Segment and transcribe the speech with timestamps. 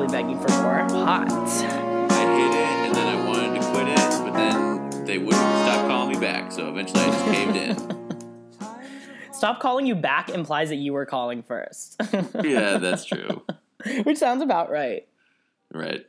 [0.00, 1.04] audience is definitely begging for more.
[1.04, 1.28] Hot.
[1.30, 2.56] I hit it
[2.86, 6.52] and then I wanted to quit it, but then they wouldn't stop calling me back.
[6.52, 7.92] So eventually I just caved in.
[9.32, 12.00] Stop calling you back implies that you were calling first,
[12.44, 13.42] Yeah, that's true.
[14.04, 15.08] which sounds about right.
[15.74, 16.06] Right.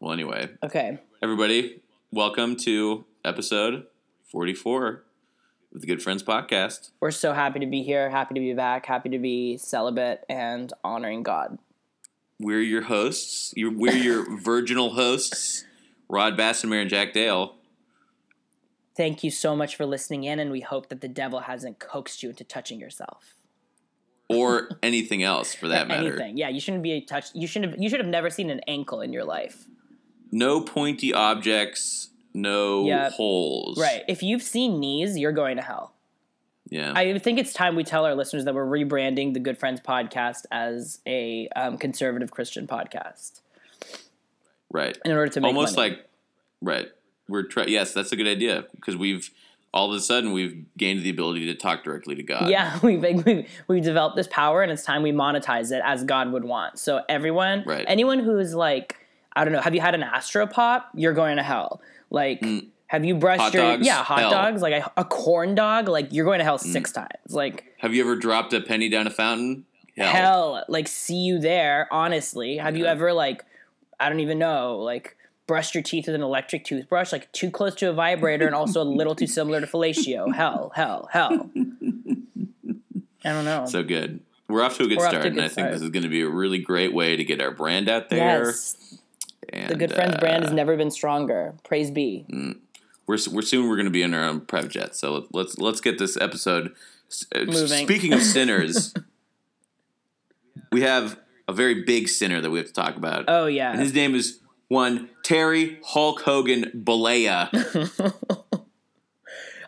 [0.00, 0.98] Well, anyway, Okay.
[1.22, 1.80] everybody,
[2.12, 3.86] welcome to episode
[4.24, 5.02] 44
[5.74, 6.90] of the Good Friends Podcast.
[7.00, 10.70] We're so happy to be here, happy to be back, happy to be celibate and
[10.84, 11.58] honoring God.
[12.44, 13.54] We're your hosts.
[13.56, 15.64] You're, we're your virginal hosts,
[16.10, 17.54] Rod Bassenmeyer and Jack Dale.
[18.94, 22.22] Thank you so much for listening in, and we hope that the devil hasn't coaxed
[22.22, 23.32] you into touching yourself.
[24.28, 26.06] Or anything else for that matter.
[26.08, 26.36] Anything.
[26.36, 27.34] Yeah, you shouldn't be touched.
[27.34, 27.76] You should have.
[27.78, 29.64] You should have never seen an ankle in your life.
[30.30, 33.12] No pointy objects, no Yep.
[33.12, 33.80] holes.
[33.80, 34.02] Right.
[34.06, 35.93] If you've seen knees, you're going to hell.
[36.70, 36.92] Yeah.
[36.96, 40.44] I think it's time we tell our listeners that we're rebranding the Good Friends podcast
[40.50, 43.40] as a um, conservative Christian podcast
[44.70, 44.96] right.
[45.04, 45.90] in order to make Almost money.
[45.90, 46.08] like,
[46.62, 46.88] right.
[47.28, 49.30] We're try- yes, that's a good idea because we've
[49.72, 52.48] all of a sudden we've gained the ability to talk directly to God.
[52.48, 56.32] yeah, we've, we've we've developed this power, and it's time we monetize it as God
[56.32, 56.78] would want.
[56.78, 57.84] So everyone, Right.
[57.88, 58.96] anyone who's like,
[59.34, 60.84] I don't know, have you had an Astropop?
[60.94, 61.80] You're going to hell.
[62.10, 62.44] Like,
[62.86, 63.44] have you brushed Mm.
[63.44, 63.86] Hot your dogs?
[63.86, 64.30] yeah hot Hell.
[64.30, 64.62] dogs?
[64.62, 65.88] Like a, a corn dog?
[65.88, 66.94] Like you're going to hell six Mm.
[66.94, 67.30] times.
[67.34, 69.64] Like Have you ever dropped a penny down a fountain?
[69.96, 70.64] hell.
[70.68, 71.88] Like see you there.
[71.90, 73.44] Honestly, have you ever like,
[74.00, 77.74] I don't even know, like brushed your teeth with an electric toothbrush, like too close
[77.76, 80.34] to a vibrator and also a little too similar to fellatio?
[80.36, 81.50] Hell, hell, hell.
[83.26, 83.66] I don't know.
[83.66, 84.20] So good.
[84.48, 85.88] We're off to a good We're to a start, and good I think this is
[85.90, 88.44] going to be a really great way to get our brand out there.
[88.44, 88.98] yes,
[89.50, 91.54] And, the Good Friends uh, brand has never been stronger.
[91.64, 92.26] Praise be.
[93.06, 94.96] We're, we're soon we're going to be in our own private jet.
[94.96, 96.72] So let's let's get this episode.
[97.34, 97.86] uh, Moving.
[97.86, 98.94] Speaking of sinners,
[100.72, 103.24] we have a very big sinner that we have to talk about.
[103.28, 103.76] Oh And yeah.
[103.76, 107.50] his name is one Terry Hulk Hogan Bollea.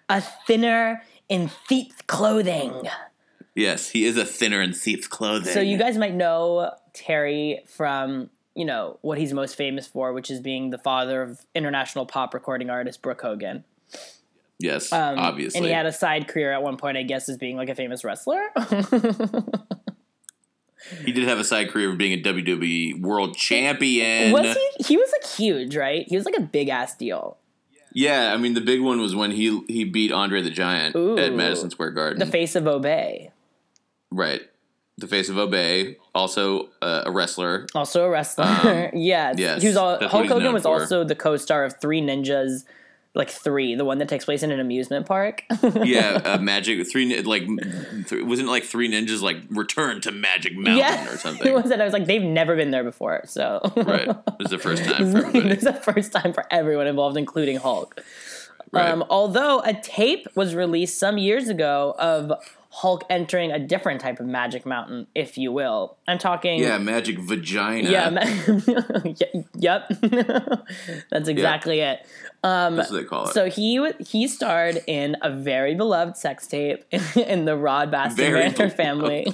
[0.08, 2.88] a thinner in thief clothing.
[3.54, 5.52] yes, he is a thinner in Thief's clothing.
[5.52, 10.30] So you guys might know Terry from you know what he's most famous for, which
[10.30, 13.62] is being the father of international pop recording artist Brooke Hogan.
[14.58, 15.58] yes, Um, obviously.
[15.58, 17.74] And he had a side career at one point, I guess, as being like a
[17.74, 18.50] famous wrestler.
[21.04, 24.30] He did have a side career of being a WWE World Champion.
[24.32, 24.84] was he?
[24.84, 26.06] He was like huge, right?
[26.08, 27.38] He was like a big ass deal.
[27.92, 31.32] Yeah, I mean the big one was when he he beat Andre the Giant at
[31.34, 32.18] Madison Square Garden.
[32.20, 33.32] The face of Obey,
[34.12, 34.42] right,
[34.98, 37.66] the face of Obey, also uh, a wrestler.
[37.74, 38.90] also a wrestler.
[38.94, 40.80] yes, Um, yes, He was all, Hulk he's Hogan was for.
[40.80, 42.64] also the co-star of Three Ninjas,
[43.14, 45.42] like three, the one that takes place in an amusement park.
[45.74, 47.42] Yeah, uh, Magic Three like
[48.08, 51.46] th- wasn't it like Three Ninjas like Return to Magic Mountain yeah, or something.
[51.46, 54.48] It was, and I was like, they've never been there before, so right, it was
[54.50, 55.48] the first time for everybody.
[55.48, 58.02] This is the first time for everyone involved, including Hulk.
[58.72, 58.88] Right.
[58.90, 62.32] Um, although a tape was released some years ago of
[62.80, 65.96] Hulk entering a different type of Magic Mountain, if you will.
[66.06, 66.60] I'm talking.
[66.60, 67.88] yeah, Magic Vagina.
[67.90, 68.10] Yeah.
[68.10, 69.00] ma-
[69.54, 69.88] yep.
[71.10, 72.06] That's exactly it.
[72.42, 73.32] that's what they call it.
[73.32, 76.84] So he he starred in a very beloved sex tape
[77.16, 79.26] in the Rod Very Bastin family.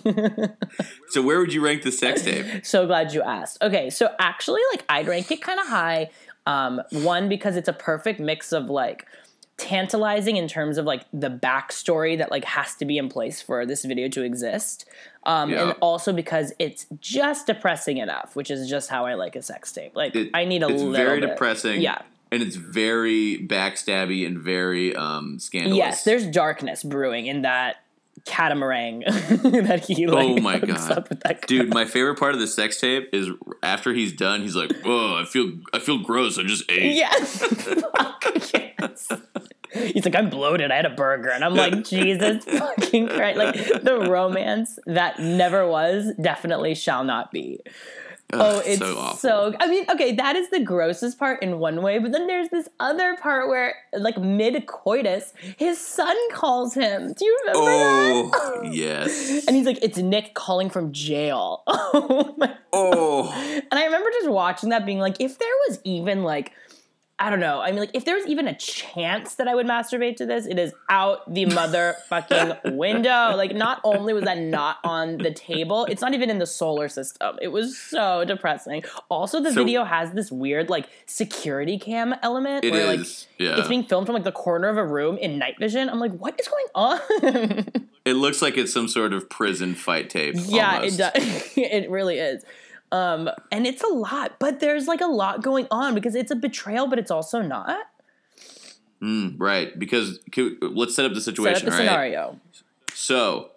[1.09, 2.65] so where would you rank the sex tape?
[2.65, 3.59] So glad you asked.
[3.61, 6.11] Okay, so actually, like I'd rank it kind of high.
[6.47, 9.07] Um, one because it's a perfect mix of like
[9.63, 13.65] tantalizing in terms of like the backstory that like has to be in place for
[13.65, 14.85] this video to exist,
[15.25, 15.63] um, Yeah.
[15.63, 19.73] and also because it's just depressing enough, which is just how I like a sex
[19.73, 19.93] tape.
[19.95, 20.75] Like It- I need a little.
[20.75, 21.29] it's little very bit.
[21.31, 21.81] depressing.
[21.81, 22.03] Yeah.
[22.33, 25.77] and it's very backstabby and very um scandalous.
[25.77, 27.77] Yes, there's darkness brewing in that
[28.25, 30.93] catamaran that he like Oh my God.
[30.93, 33.29] up with that Dude, my favorite part of the sex tape is
[33.63, 36.39] after he's done, he's like, "Oh, I feel, I feel gross.
[36.39, 37.39] I just ate." Yes.
[37.97, 39.09] Fuck, yes.
[39.93, 40.71] He's like, I'm bloated.
[40.71, 41.31] I had a burger.
[41.31, 43.39] And I'm like, Jesus fucking Christ.
[43.39, 47.61] Like, the romance that never was definitely shall not be.
[48.35, 49.55] Oh, it's so so.
[49.61, 52.67] I mean, okay, that is the grossest part in one way, but then there's this
[52.81, 57.13] other part where, like, mid coitus, his son calls him.
[57.13, 58.31] Do you remember that?
[58.35, 59.47] Oh, yes.
[59.47, 61.63] And he's like, it's Nick calling from jail.
[61.67, 66.23] Oh my Oh, and I remember just watching that being like, if there was even
[66.23, 66.53] like,
[67.23, 67.61] I don't know.
[67.61, 70.45] I mean, like, if there was even a chance that I would masturbate to this,
[70.45, 73.35] it is out the motherfucking window.
[73.37, 76.89] Like, not only was that not on the table, it's not even in the solar
[76.89, 77.39] system.
[77.41, 78.83] It was so depressing.
[79.09, 83.07] Also, the So- video has this weird, like, security cam element it where, like.
[83.39, 85.89] Yeah, it's being filmed from like the corner of a room in night vision.
[85.89, 87.01] I'm like, what is going on?
[88.05, 90.35] it looks like it's some sort of prison fight tape.
[90.39, 90.95] yeah, almost.
[90.95, 91.53] it does.
[91.57, 92.45] it really is.
[92.93, 96.37] Um, and it's a lot, but there's like a lot going on because it's a
[96.37, 97.81] betrayal, but it's also not.
[99.03, 100.21] Mm, right, because
[100.61, 101.57] let's set up the Set situation.
[101.57, 101.79] up the right?
[101.79, 102.39] scenario.
[102.93, 103.51] So,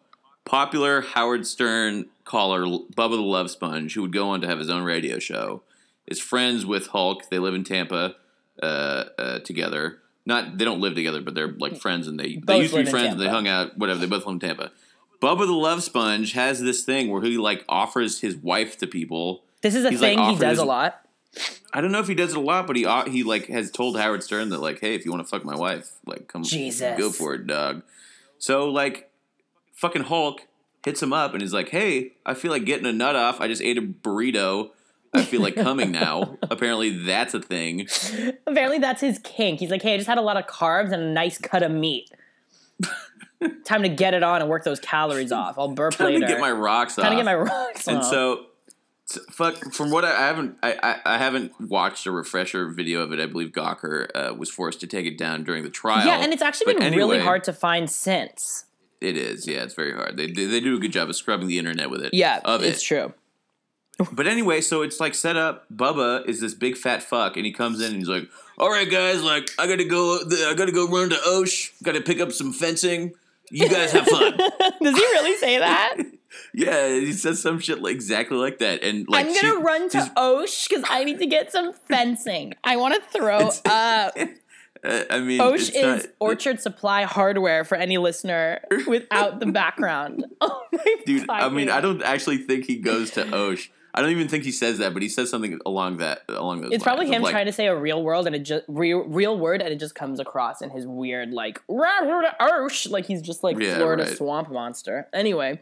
[0.46, 4.70] popular Howard Stern caller Bubba the Love Sponge, who would go on to have his
[4.70, 5.62] own radio show,
[6.08, 7.30] is friends with Hulk.
[7.30, 8.16] They live in Tampa
[8.64, 8.66] uh,
[9.18, 10.00] uh, together.
[10.26, 12.90] Not they don't live together, but they're like friends, and they they used to be
[12.90, 13.78] friends, and they hung out.
[13.78, 14.72] Whatever, they both live in Tampa.
[15.22, 19.44] Bubba the Love Sponge has this thing where he like offers his wife to people.
[19.62, 21.02] This is a He's, like, thing he does his- a lot.
[21.74, 23.70] I don't know if he does it a lot, but he uh, he like has
[23.70, 26.44] told Howard Stern that like, hey, if you want to fuck my wife, like come
[26.44, 26.98] Jesus.
[26.98, 27.84] go for it, dog.
[28.38, 29.12] So like,
[29.74, 30.48] fucking Hulk
[30.86, 33.42] hits him up and he's like, hey, I feel like getting a nut off.
[33.42, 34.70] I just ate a burrito.
[35.14, 36.38] I feel like coming now.
[36.44, 37.88] Apparently, that's a thing.
[38.48, 39.60] Apparently, that's his kink.
[39.60, 41.72] He's like, hey, I just had a lot of carbs and a nice cut of
[41.72, 42.10] meat.
[43.66, 45.58] Time to get it on and work those calories off.
[45.60, 46.22] I'll burp Time later.
[46.22, 47.12] to get my rocks Time off.
[47.12, 47.96] to get my rocks on.
[47.96, 48.10] and off.
[48.10, 48.46] so,
[49.12, 49.56] s- fuck.
[49.74, 53.20] From what I, I haven't, I, I, I haven't watched a refresher video of it.
[53.20, 56.06] I believe Gawker uh, was forced to take it down during the trial.
[56.08, 58.66] yeah, and it's actually But been really hard to find since.
[59.02, 60.16] It is, yeah, it's very hard.
[60.18, 62.14] They they they do a good job of scrubbing the internet with it.
[62.14, 62.86] Yeah, of it's it.
[62.86, 63.14] true.
[64.12, 65.66] But anyway, so it's like set up.
[65.74, 68.28] Bubba is this big fat fuck, and he comes in and he's like,
[68.58, 70.20] "All right, guys, like I gotta go.
[70.50, 71.72] I gotta go run to Osh.
[71.84, 73.14] Gotta pick up some fencing.
[73.56, 74.38] You guys have fun."
[74.82, 75.96] Does he really say that?
[76.54, 80.12] yeah, he says some shit like exactly like that, and like I'm gonna run to
[80.18, 82.54] Osh because I need to get some fencing.
[82.64, 84.18] I want to throw up.
[84.84, 90.26] I mean, Osh is not- Orchard Supply Hardware for any listener without the background.
[90.42, 91.26] Oh my dude.
[91.30, 93.72] I mean, I don't actually think he goes to Osh.
[93.98, 96.74] I don't even think he says that, but he says something along that along those.
[96.74, 98.66] It's probably lines of, him like, trying to say a real world and it just
[98.68, 102.34] real, real word and it just comes across in his weird like "Rah, rah, rah,
[102.66, 104.18] Osh," like he's just like Yeah, Florida right.
[104.18, 105.08] swamp monster.
[105.14, 105.62] Anyway,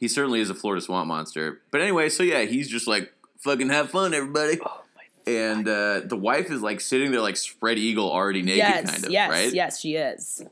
[0.00, 1.60] He certainly is a Florida swamp monster.
[1.70, 4.58] But anyway, so yeah, he's just like fucking have fun, everybody.
[4.66, 4.82] oh
[5.26, 9.04] And uh, the wife is like sitting there like spread eagle, already naked, yes, kind
[9.04, 9.52] of, yes, right?
[9.52, 10.42] yes, she is.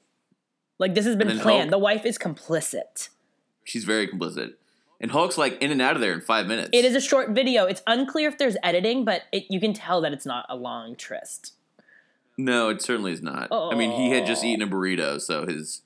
[0.78, 1.42] Like this has been planned.
[1.62, 3.08] Hulk- The wife is complicit.
[3.64, 4.54] She's very complicit.
[5.00, 6.70] And Hulk's like in and out of there in five minutes.
[6.72, 7.66] It is a short video.
[7.66, 10.96] It's unclear if there's editing, but it, you can tell that it's not a long
[10.96, 11.52] tryst.
[12.36, 13.48] No, it certainly is not.
[13.52, 15.82] I mean, he had just eaten a burrito, so his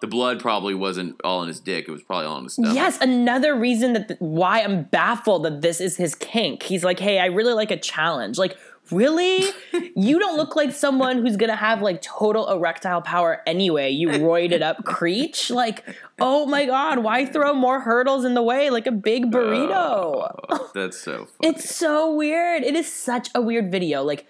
[0.00, 1.88] the blood probably wasn't all in his dick.
[1.88, 2.74] It was probably all in his stomach.
[2.74, 6.62] Yes, another reason that th- why I'm baffled that this is his kink.
[6.64, 8.58] He's like, "Hey, I really like a challenge." Like,
[8.90, 9.44] really?
[9.96, 13.90] you don't look like someone who's gonna have like total erectile power anyway.
[13.90, 15.50] You roided up creech.
[15.50, 15.84] Like,
[16.20, 20.34] oh my god, why throw more hurdles in the way like a big oh, burrito?
[20.50, 21.54] Oh, that's so funny.
[21.54, 22.62] It's so weird.
[22.62, 24.02] It is such a weird video.
[24.02, 24.26] Like,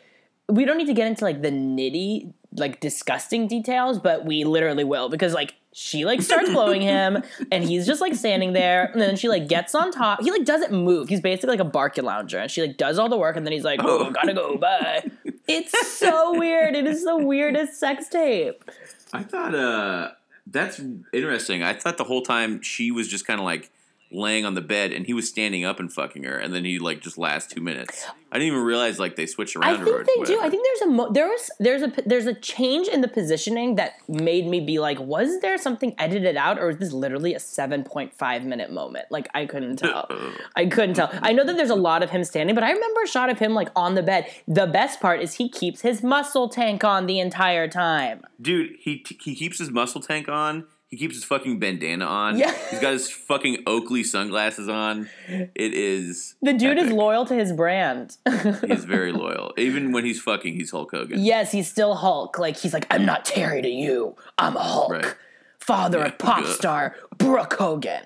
[0.49, 4.85] we don't need to get into like the nitty, like disgusting details, but we literally
[4.85, 9.01] will because like she like starts blowing him and he's just like standing there and
[9.01, 10.23] then she like gets on top.
[10.23, 11.09] He like doesn't move.
[11.09, 13.65] He's basically like a Barcalounger and she like does all the work and then he's
[13.65, 15.11] like, oh, gotta go, bye.
[15.47, 16.75] It's so weird.
[16.75, 18.65] It is the weirdest sex tape.
[19.12, 20.12] I thought uh
[20.47, 20.81] that's
[21.12, 21.62] interesting.
[21.62, 23.71] I thought the whole time she was just kind of like
[24.15, 26.79] laying on the bed and he was standing up and fucking her and then he
[26.79, 28.07] like just last 2 minutes.
[28.35, 30.41] I didn't even realize like they switched I around or think they do.
[30.41, 33.77] I think there's a mo- there was there's a there's a change in the positioning
[33.77, 37.39] that made me be like, was there something edited out, or is this literally a
[37.39, 39.06] seven point five minute moment?
[39.09, 40.11] Like I couldn't tell.
[40.56, 41.11] I couldn't tell.
[41.23, 43.39] I know that there's a lot of him standing, but I remember a shot of
[43.39, 44.27] him like on the bed.
[44.49, 48.25] The best part is he keeps his muscle tank on the entire time.
[48.43, 50.67] Dude, he he keeps his muscle tank on.
[50.94, 52.39] He keeps his fucking bandana on.
[52.39, 52.55] Yeah.
[52.70, 55.08] He's got his fucking Oakley sunglasses on.
[55.27, 58.17] It is The dude is loyal to his brand.
[58.65, 59.53] He's very loyal.
[59.58, 61.19] Even when he's fucking, he's Hulk Hogan.
[61.19, 62.39] yes, he's still Hulk.
[62.39, 64.15] Like he's like, I'm not Terry to you.
[64.39, 64.93] I'm a Hulk.
[64.93, 65.15] Right.
[65.58, 66.05] Father Yeah.
[66.06, 68.05] of pop star Brooke Hogan.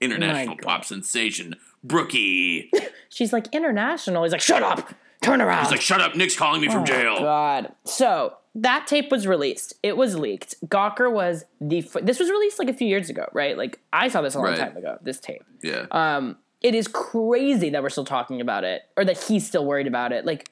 [0.00, 2.72] International pop sensation, Brookie.
[3.08, 4.24] She's like international.
[4.24, 5.62] He's like, shut up, turn around.
[5.62, 7.14] He's like, shut up, Nick's calling me from oh, jail.
[7.18, 7.72] Oh, God.
[7.84, 9.74] So that tape was released.
[9.82, 10.54] It was leaked.
[10.66, 11.78] Gawker was the.
[11.78, 13.56] F- this was released like a few years ago, right?
[13.56, 14.58] Like I saw this a long Right.
[14.58, 14.98] time ago.
[15.02, 15.44] This tape.
[15.62, 15.86] Yeah.
[15.92, 19.86] Um, it is crazy that we're still talking about it, or that he's still worried
[19.86, 20.24] about it.
[20.26, 20.48] Like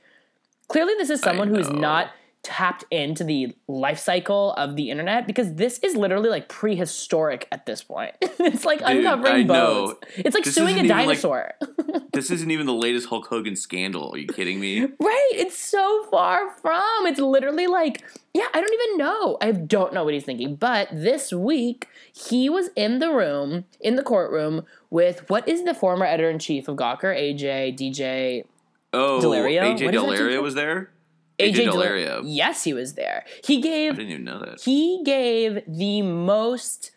[0.69, 2.11] clearly, this is someone who is not
[2.45, 7.67] tapped into the life cycle of the internet because this is literally like prehistoric at
[7.67, 8.15] this point.
[8.23, 9.91] it's like Dude, uncovering I bones.
[9.91, 9.97] know.
[10.17, 11.55] It's like This suing a even, like- dinosaur.
[12.13, 14.13] this isn't even the latest Hulk Hogan scandal.
[14.15, 14.83] Are you kidding me?
[14.83, 15.29] Right.
[15.33, 17.07] It's so far from.
[17.07, 18.03] It's literally like,
[18.33, 19.37] yeah, I don't even know.
[19.43, 20.55] I don't know what he's thinking.
[20.55, 25.75] But this week, he was in the room, in the courtroom, with what is the
[25.75, 28.45] former editor in chief of Gawker, AJ, DJ,
[28.93, 29.61] Oh, Daulerio?
[29.77, 30.91] AJ What is that Daulerio was there.
[31.39, 32.23] AJ, AJ Del- Daulerio.
[32.25, 33.25] Yes, he was there.
[33.45, 33.93] He gave.
[33.95, 34.61] I didn't even know that.
[34.61, 36.91] he gave the most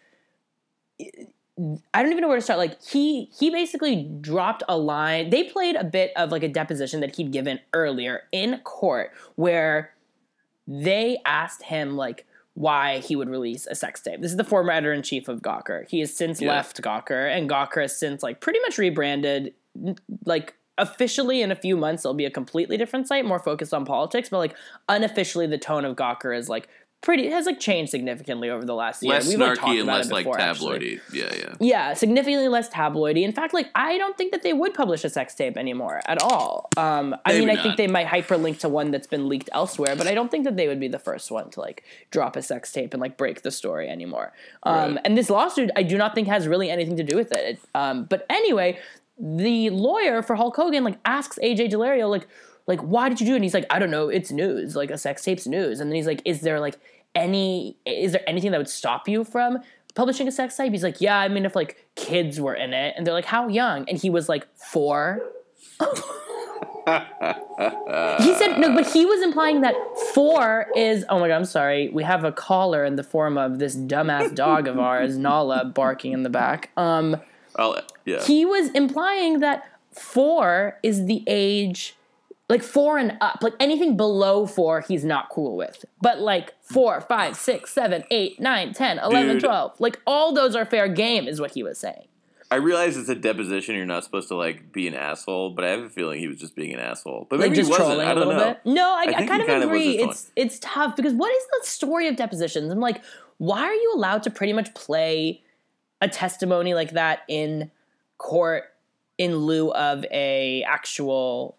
[1.94, 2.58] I don't even know where to start.
[2.60, 5.30] Like he he basically dropped a line.
[5.30, 9.94] They played a bit of like a deposition that he'd given earlier in court where
[10.68, 14.22] they asked him like why he would release a sex tape.
[14.22, 15.88] This is the former editor in chief of Gawker.
[15.90, 16.50] He has since Yeah.
[16.50, 19.54] left Gawker, and Gawker has since like pretty much rebranded.
[20.26, 23.86] Like officially, in a few months, it'll be a completely different site, more focused on
[23.86, 24.30] politics.
[24.30, 24.56] But like
[24.90, 26.68] unofficially, the tone of Gawker is like
[27.02, 29.14] pretty has like changed significantly over the last year.
[29.14, 30.80] less We've like, snarky and less it like before, actually.
[30.80, 31.00] tabloidy.
[31.12, 31.54] Yeah, yeah.
[31.60, 33.24] Yeah, significantly less tabloidy.
[33.24, 36.22] In fact, like I don't think that they would publish a sex tape anymore at
[36.22, 36.70] all.
[36.78, 40.08] Um, I mean, I think they might hyperlink to one that's been leaked elsewhere, but
[40.08, 42.72] I don't think that they would be the first one to like drop a sex
[42.72, 44.34] tape and like break the story anymore.
[44.64, 45.02] Um, Right.
[45.06, 47.60] And this lawsuit, I do not think has really anything to do with it.
[47.76, 48.80] Um, but anyway,
[49.22, 52.28] the lawyer for Hulk Hogan like asks AJ Daulerio like
[52.68, 53.36] like why did you do it?
[53.38, 54.75] And he's like, I don't know, it's news.
[54.75, 55.80] Like a sex tape's news.
[55.80, 56.80] And then he's like, is there like
[57.13, 59.60] any is there anything that would stop you from
[59.94, 60.72] publishing a sex tape?
[60.72, 63.48] He's like, yeah, I mean if like kids were in it and they're like, how
[63.48, 63.88] young?
[63.88, 65.22] And he was like, four.
[66.88, 69.75] he said no, but he was implying that
[70.13, 71.90] four is oh my god, I'm sorry.
[71.90, 76.12] We have a caller in the form of this dumbass dog of ours, Nala, barking
[76.12, 76.72] in the back.
[76.78, 77.18] Um
[78.05, 78.24] yeah.
[78.24, 81.96] he was implying that four is the age
[82.50, 87.01] like four and up like anything below four he's not cool with but like four
[87.01, 89.43] five six seven eight nine ten eleven Dude.
[89.43, 92.08] twelve like all those are fair game is what he was saying
[92.50, 93.75] I realize it's a deposition.
[93.75, 96.38] You're not supposed to like be an asshole, but I have a feeling he was
[96.38, 97.25] just being an asshole.
[97.29, 97.88] But like maybe just he wasn't.
[97.88, 98.53] trolling I a don't little know.
[98.55, 101.31] bit no i, I, he kind of kind agree just it's it's tough because what
[101.34, 103.01] is the story of depositions i'm like
[103.38, 105.41] why are you allowed to pretty much play
[106.01, 107.72] a testimony like that in
[108.22, 108.63] court
[109.18, 111.58] in lieu of a actual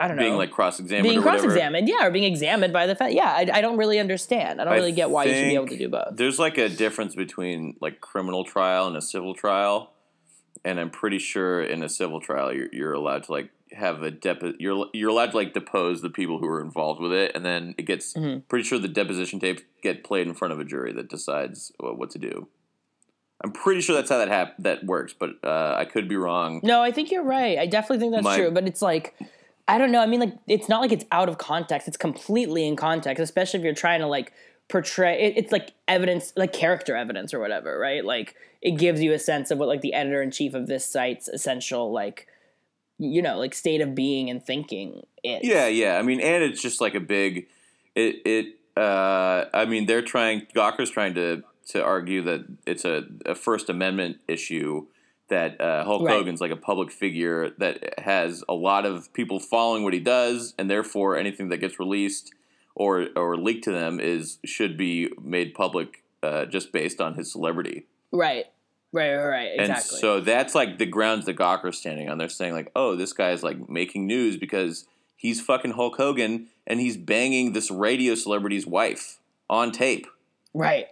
[0.00, 3.14] i don't know Being like cross-examined being cross-examined, yeah, or being examined by the Fed.
[3.14, 4.60] Yeah, I, I don't really understand.
[4.60, 6.08] I don't I really get why you should be able to do both.
[6.12, 9.92] There's like a difference between like criminal trial and a civil trial,
[10.64, 14.10] and I'm pretty sure in a civil trial you're, you're allowed to like have a
[14.12, 17.42] depo- you're you're allowed to like depose the people who are involved with it, and
[17.44, 18.42] then it gets Mhm.
[18.48, 21.96] pretty sure the deposition tapes get played in front of a jury that decides what,
[21.98, 22.48] what to do.
[23.44, 26.60] I'm pretty sure that's how that hap- that works, but uh, I could be wrong.
[26.62, 27.58] No, I think you're right.
[27.58, 28.50] I definitely think that's My- true.
[28.50, 29.14] But it's like,
[29.68, 30.00] I don't know.
[30.00, 31.86] I mean, like, it's not like it's out of context.
[31.86, 34.32] It's completely in context, especially if you're trying to like
[34.68, 35.20] portray.
[35.20, 38.04] It, it's like evidence, like character evidence or whatever, right?
[38.04, 40.86] Like, it gives you a sense of what like the editor in chief of this
[40.86, 42.26] site's essential like,
[42.98, 45.40] you know, like state of being and thinking is.
[45.42, 45.98] Yeah, yeah.
[45.98, 47.46] I mean, and it's just like a big.
[47.94, 48.46] It it.
[48.76, 50.46] Uh, I mean, they're trying.
[50.54, 54.86] Gawker's trying to to argue that it's a, a First Amendment issue.
[55.28, 56.14] That uh, Hulk Right.
[56.14, 60.54] Hogan's like a public figure that has a lot of people following what he does,
[60.56, 62.32] and therefore anything that gets released
[62.76, 67.32] or or leaked to them is should be made public uh, just based on his
[67.32, 67.86] celebrity.
[68.12, 68.46] Right.
[68.92, 69.14] Right.
[69.16, 69.26] Right.
[69.26, 69.50] Right.
[69.58, 72.18] And so that's like the grounds that Gawker's standing on.
[72.18, 76.80] They're saying like, oh, this guy's like making news because he's fucking Hulk Hogan and
[76.80, 79.18] he's banging this radio celebrity's wife
[79.50, 80.06] on tape.
[80.54, 80.86] Right.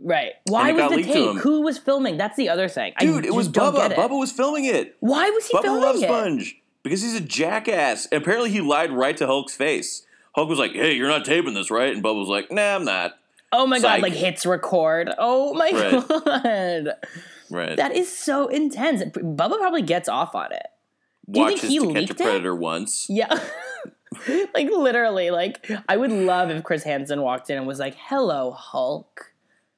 [0.00, 0.32] Right.
[0.46, 1.36] Why was the tape?
[1.38, 2.16] Who was filming?
[2.16, 2.92] That's the other thing.
[2.96, 3.90] I Dude, it was Bubba.
[3.90, 3.96] it.
[3.96, 4.96] Bubba was filming it.
[5.00, 6.02] Why was he Bubba filming Love it?
[6.02, 6.56] Sponge.
[6.84, 8.06] Because he's a jackass.
[8.06, 10.06] And apparently he lied right to Hulk's face.
[10.34, 11.92] Hulk was like, hey, you're not taping this, right?
[11.92, 13.18] And Bubba was like, nah, I'm not.
[13.50, 13.96] Oh my Psych.
[13.96, 14.02] god!
[14.02, 15.10] Like hits record.
[15.18, 16.08] Oh my Right.
[16.08, 16.96] god,
[17.50, 17.76] Right.
[17.78, 19.02] that is so intense.
[19.02, 20.66] Bubba probably gets off on it.
[21.30, 22.24] do you think he To Catch a leaked it?
[22.24, 23.06] Predator once.
[23.08, 23.32] Yeah.
[24.54, 28.50] like literally, like I would love if Chris Hansen walked in and was like, "Hello,
[28.52, 29.32] Hulk,"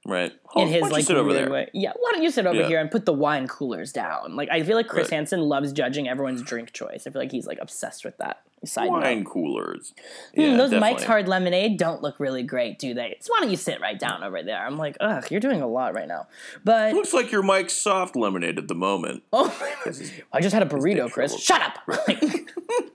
[0.06, 0.32] Right.
[0.56, 1.50] In his why don't you like sit over there.
[1.50, 1.68] way.
[1.74, 2.66] Yeah, why don't you sit over Yeah.
[2.68, 4.34] here and put the wine coolers down?
[4.34, 5.16] Like I feel like Chris Right.
[5.18, 7.06] Hansen loves judging everyone's drink choice.
[7.06, 8.40] I feel like he's like obsessed with that.
[8.64, 9.02] Side note.
[9.02, 9.92] Wine coolers.
[10.34, 10.80] Hmm, Yeah, those definitely.
[10.80, 13.16] Mike's Hard Lemonade don't look really great, do they?
[13.20, 14.58] So why don't you sit right down over there?
[14.66, 16.26] I'm like, ugh, you're doing a lot right now.
[16.64, 19.22] But Looks like your Mike's soft lemonade at the moment.
[19.34, 19.54] oh,
[20.32, 21.38] I just had a burrito, Chris.
[21.38, 21.78] Shut up.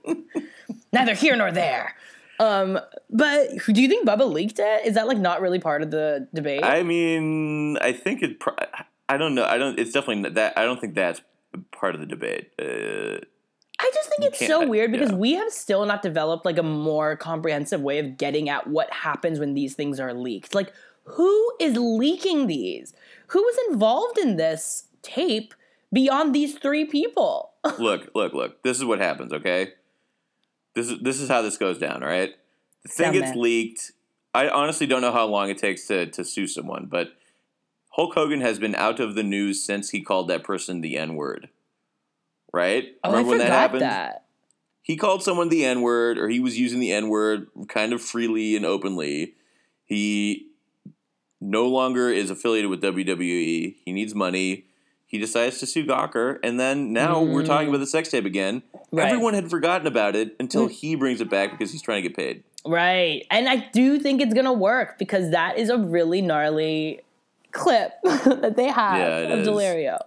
[0.92, 1.94] Neither here nor there.
[2.38, 2.78] Um,
[3.10, 4.86] but do you think Bubba leaked it?
[4.86, 6.64] Is that like not really part of the debate?
[6.64, 8.40] I mean, I think it.
[8.40, 8.56] Pro-
[9.08, 9.44] I don't know.
[9.44, 9.78] I don't.
[9.78, 10.58] It's definitely that.
[10.58, 11.20] I don't think that's
[11.70, 12.50] part of the debate.
[12.60, 13.24] Uh,
[13.78, 15.16] I just think it's so weird because yeah.
[15.16, 19.38] we have still not developed like a more comprehensive way of getting at what happens
[19.38, 20.54] when these things are leaked.
[20.54, 20.72] Like,
[21.04, 22.94] who is leaking these?
[23.28, 25.54] Who was involved in this tape
[25.92, 27.52] beyond these three people?
[27.78, 28.62] look, look, look.
[28.62, 29.32] This is what happens.
[29.32, 29.74] Okay.
[30.74, 32.02] This is this is how this goes down.
[32.02, 32.34] All right.
[32.88, 33.92] Thing gets leaked.
[34.34, 37.08] I honestly don't know how long it takes to to sue someone, but
[37.92, 41.14] Hulk Hogan has been out of the news since he called that person the N
[41.14, 41.48] word.
[42.52, 42.88] Right?
[43.02, 43.82] Oh, Remember I when forgot that happened?
[43.82, 44.24] that.
[44.82, 48.02] he called someone the N word, or he was using the N word kind of
[48.02, 49.34] freely and openly.
[49.84, 50.48] He
[51.40, 53.76] no longer is affiliated with WWE.
[53.84, 54.65] He needs money.
[55.08, 58.64] He decides to sue Gawker, and then now we're talking about the sex tape again.
[58.90, 59.06] Right.
[59.06, 62.16] Everyone had forgotten about it until he brings it back because he's trying to get
[62.16, 62.42] paid.
[62.66, 63.24] Right.
[63.30, 67.02] And I do think it's going to work because that is a really gnarly
[67.52, 69.48] clip that they have Yeah, of is.
[69.48, 69.98] Daulerio.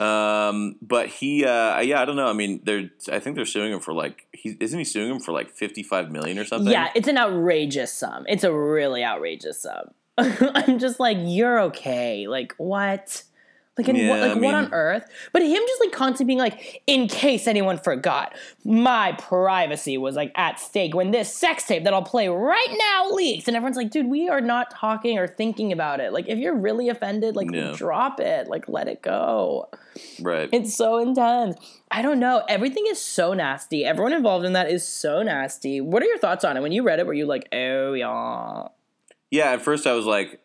[0.00, 2.28] Um, but he, uh, yeah, I don't know.
[2.28, 5.18] I mean, they're, I think they're suing him for like, he isn't he suing him
[5.18, 6.70] for like fifty-five million or something?
[6.70, 8.24] Yeah, it's an outrageous sum.
[8.28, 9.90] It's a really outrageous sum.
[10.18, 12.28] I'm just like, you're okay.
[12.28, 13.24] Like, what?
[13.78, 15.04] Like, in Yeah, what, like I what on earth?
[15.32, 20.32] But him just like constantly being like, in case anyone forgot, my privacy was like
[20.34, 23.46] at stake when this sex tape that I'll play right now leaks.
[23.46, 26.12] And everyone's like, dude, we are not talking or thinking about it.
[26.12, 27.72] Like, if you're really offended, like, Yeah.
[27.76, 28.48] drop it.
[28.48, 29.68] Like, let it go.
[30.20, 30.48] right.
[30.52, 31.56] It's so intense.
[31.90, 32.42] I don't know.
[32.48, 33.84] Everything is so nasty.
[33.84, 35.80] Everyone involved in that is so nasty.
[35.80, 36.60] What are your thoughts on it?
[36.60, 38.68] When you read it, were you like, oh, yeah.
[39.30, 40.40] Yeah, at first I was like,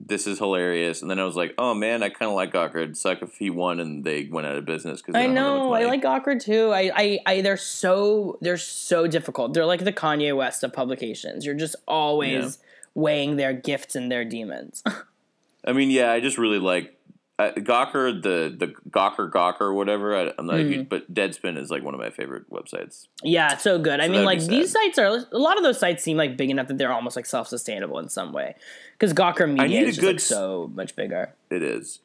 [0.00, 2.54] "This is hilarious," and then I was like, "Oh man, I kind of like.
[2.54, 5.72] It'd suck if he won and they went out of business." Because I know.
[5.72, 6.70] I like Awkward too.
[6.72, 9.54] I, I, I, they're so, they're so difficult.
[9.54, 11.44] They're like the Kanye West of publications.
[11.44, 12.58] You're just always
[12.94, 14.82] weighing their gifts and their demons.
[15.64, 16.95] I mean, yeah, I just really like
[17.38, 20.16] uh, Gawker, the the Gawker Gawker, whatever.
[20.16, 23.08] I, I'm not, huge, but Deadspin is like one of my favorite websites.
[23.22, 24.00] yeah, so good.
[24.00, 26.68] I mean, like these sites are a lot of those sites seem like big enough
[26.68, 28.54] that they're almost like self sustainable in some way.
[28.92, 31.34] Because Gawker Media need a is good like so much bigger.
[31.50, 32.00] It is.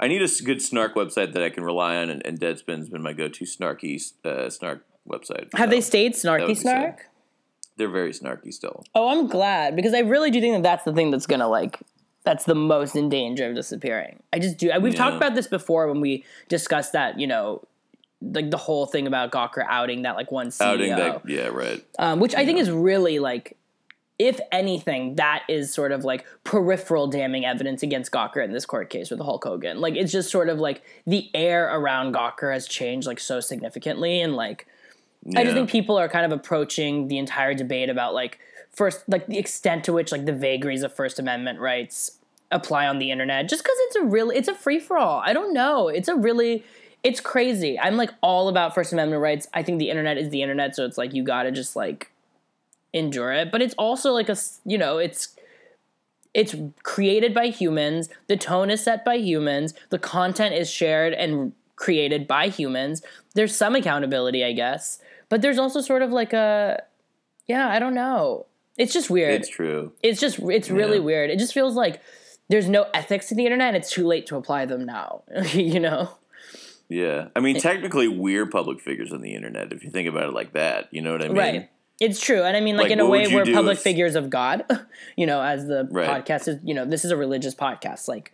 [0.00, 3.02] I need a good snark website that I can rely on, and, and Deadspin's been
[3.02, 5.48] my go-to snarky uh, snark website.
[5.54, 7.08] Have So they stayed snarky snark?
[7.76, 8.84] They're very snarky still.
[8.96, 11.78] Oh, I'm glad because I really do think that that's the thing that's gonna like
[12.24, 14.22] that's the most in danger of disappearing.
[14.32, 14.70] I just do.
[14.80, 17.18] We've talked about this before when we discussed that.
[17.18, 17.62] You know,
[18.20, 21.84] like the whole thing about Gawker outing that like one CEO, Outing that, yeah, right.
[21.98, 23.56] um, which I think is really like.
[24.18, 28.88] If anything, that is sort of like peripheral damning evidence against Gawker in this court
[28.88, 29.80] case with Hulk Hogan.
[29.80, 34.20] Like it's just sort of like the air around Gawker has changed like so significantly,
[34.20, 34.68] and like
[35.34, 38.38] I just think people are kind of approaching the entire debate about like
[38.72, 42.18] first like the extent to which like the vagaries of First Amendment rights
[42.50, 45.20] apply on the internet just because it's a really it's a free for all.
[45.20, 45.88] I don't know.
[45.88, 46.64] It's a really
[47.02, 47.78] it's crazy.
[47.78, 49.48] I'm like all about First Amendment rights.
[49.54, 52.10] I think the internet is the internet, so it's like you gotta just like
[52.92, 53.50] endure it.
[53.50, 55.36] But it's also like a you know it's
[56.34, 58.08] it's created by humans.
[58.26, 59.74] The tone is set by humans.
[59.90, 63.02] The content is shared and created by humans.
[63.34, 66.82] There's some accountability, I guess, but there's also sort of like a,
[67.46, 68.46] yeah, I don't know.
[68.78, 69.34] It's just weird.
[69.34, 69.92] It's true.
[70.02, 71.04] It's just it's really Yeah.
[71.04, 71.30] weird.
[71.30, 72.00] It just feels like
[72.48, 73.68] there's no ethics to the internet.
[73.68, 75.22] and It's too late to apply them now.
[75.52, 76.10] you know.
[76.88, 80.34] Yeah, I mean, technically, we're public figures on the internet if you think about it
[80.34, 80.88] like that.
[80.90, 81.36] You know what I mean?
[81.38, 81.70] Right.
[82.00, 82.42] It's true.
[82.42, 84.64] And I mean, like, Like, in a way, we're public if- figures of God,
[85.16, 86.08] you know, as the Right.
[86.08, 88.08] podcast is, you know, this is a religious podcast.
[88.08, 88.32] Like,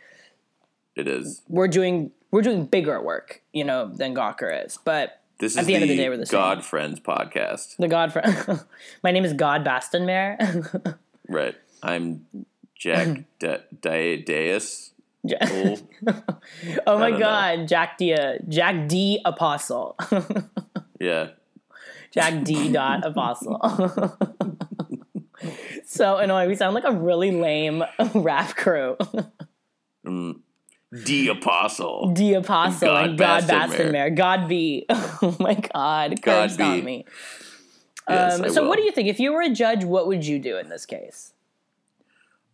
[0.97, 1.43] It is.
[1.49, 4.79] we're doing we're doing bigger work, you know, than Gawker is.
[4.85, 6.39] But This is At the end of the day, we're the same.
[6.39, 7.77] God Friends podcast.
[7.77, 8.61] the God friend,
[9.05, 10.97] my name is God Bastonmare.
[11.31, 11.55] Right.
[11.83, 12.25] I'm
[12.75, 14.93] Jack Da- Da- Deus.
[15.23, 15.79] Ja- Bull.
[16.87, 17.19] oh my don't know.
[17.19, 18.17] God, Jack D.
[18.49, 19.21] Jack D.
[19.27, 19.97] Apostle,
[20.99, 21.29] Yeah.
[22.13, 22.73] Jack D.
[22.73, 23.61] Dot Apostle.
[25.85, 26.49] so annoying.
[26.49, 28.97] We sound like a really lame rap crew.
[30.07, 30.41] Mm.
[31.05, 32.13] D Apostle.
[32.15, 34.17] The Apostle God and God.
[34.17, 34.87] God be.
[35.21, 36.21] Oh my God.
[36.23, 36.83] God Cursed on be.
[36.83, 37.05] me.
[38.09, 38.69] Yes, Um, so will.
[38.71, 39.09] what do you think?
[39.09, 41.35] If you were a judge, what would you do in this case?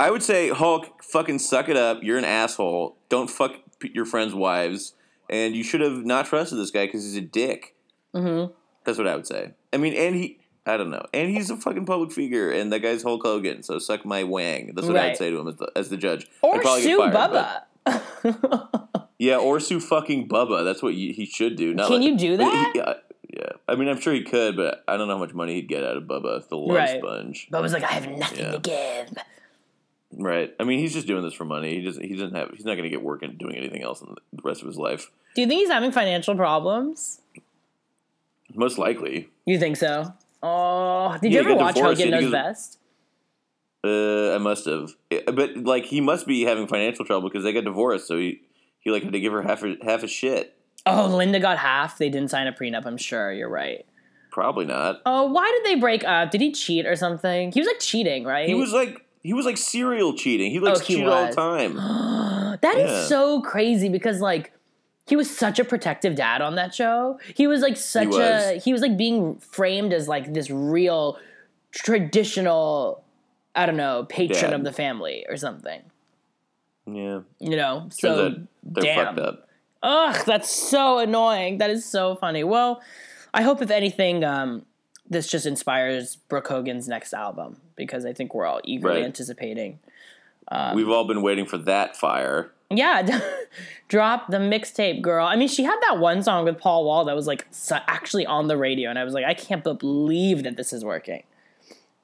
[0.01, 2.03] I would say, Hulk, fucking suck it up.
[2.03, 2.97] You're an asshole.
[3.09, 4.95] Don't fuck your friends' wives.
[5.31, 7.75] And you should have not trusted this guy because he's a dick.
[8.15, 8.53] Mm-hmm.
[8.85, 9.53] That's what I would say.
[9.73, 11.07] I mean, and he, I don't know.
[11.15, 14.73] And he's a fucking public figure, and that guy's Hulk Hogan, so suck my wang.
[14.75, 15.11] That's what Right.
[15.13, 16.27] I'd say to him as the, as the judge.
[16.43, 17.61] Or I'd probably get sue fired, but- Bubba.
[19.19, 20.65] Yeah, or sue fucking Bubba.
[20.65, 21.73] That's what you, he should do.
[21.73, 22.73] Not Can like- you do that?
[22.75, 22.95] he- yeah,
[23.33, 23.49] yeah.
[23.69, 25.85] I mean, I'm sure he could, but I don't know how much money he'd get
[25.85, 26.99] out of Bubba, the love Right.
[27.01, 27.49] sponge.
[27.51, 28.51] Bubba's like, I have nothing Yeah.
[28.53, 29.19] to give.
[30.13, 30.53] Right.
[30.59, 31.77] I mean, he's just doing this for money.
[31.77, 32.05] He doesn't.
[32.05, 32.51] He doesn't have.
[32.51, 34.77] He's not going to get work and doing anything else in the rest of his
[34.77, 35.11] life.
[35.37, 37.21] Do you think he's having financial problems?
[38.53, 39.29] Most likely.
[39.47, 40.13] You think so?
[40.43, 42.79] Oh, did Yeah, you ever watch divorced, Hogan Knows Best?
[43.85, 44.91] Uh, I must have.
[45.27, 48.07] But like, he must be having financial trouble because they got divorced.
[48.09, 48.41] So he
[48.81, 50.57] he like had to give her half a, half a shit.
[50.87, 51.99] Oh, Linda got half.
[51.99, 52.87] They didn't sign a prenup.
[52.87, 53.85] I'm sure you're right.
[54.31, 55.01] Probably not.
[55.07, 56.31] Oh, why did they break up?
[56.31, 57.53] Did he cheat or something?
[57.53, 58.49] He was like cheating, right?
[58.49, 60.51] He was like he was like serial cheating.
[60.51, 61.77] He likes Oh, cheated all the time.
[62.63, 63.05] That is Yeah.
[63.07, 64.53] so crazy because like
[65.07, 67.19] he was such a protective dad on that show.
[67.35, 68.19] He was like such was.
[68.19, 71.19] a he was like being framed as like this real
[71.73, 73.04] traditional
[73.55, 74.53] I don't know, patron Dad.
[74.53, 75.83] of the family or something.
[76.87, 77.21] Yeah.
[77.41, 78.37] You know, so
[78.73, 79.07] damn.
[79.07, 79.47] fucked up.
[79.83, 81.59] Ugh, that's so annoying.
[81.59, 82.43] That is so funny.
[82.45, 82.83] Well,
[83.33, 84.65] I hope if anything, um,
[85.09, 89.05] this just inspires Brooke Hogan's next album because I think we're all eagerly Right.
[89.05, 89.79] anticipating.
[90.75, 92.51] We've all been waiting for that fire.
[92.71, 93.21] Yeah,
[93.89, 95.27] drop the mixtape, girl.
[95.27, 98.49] I mean, she had that one song with Paul Wall that was like actually on
[98.49, 101.23] the radio, and I was like, I can't believe that this is working.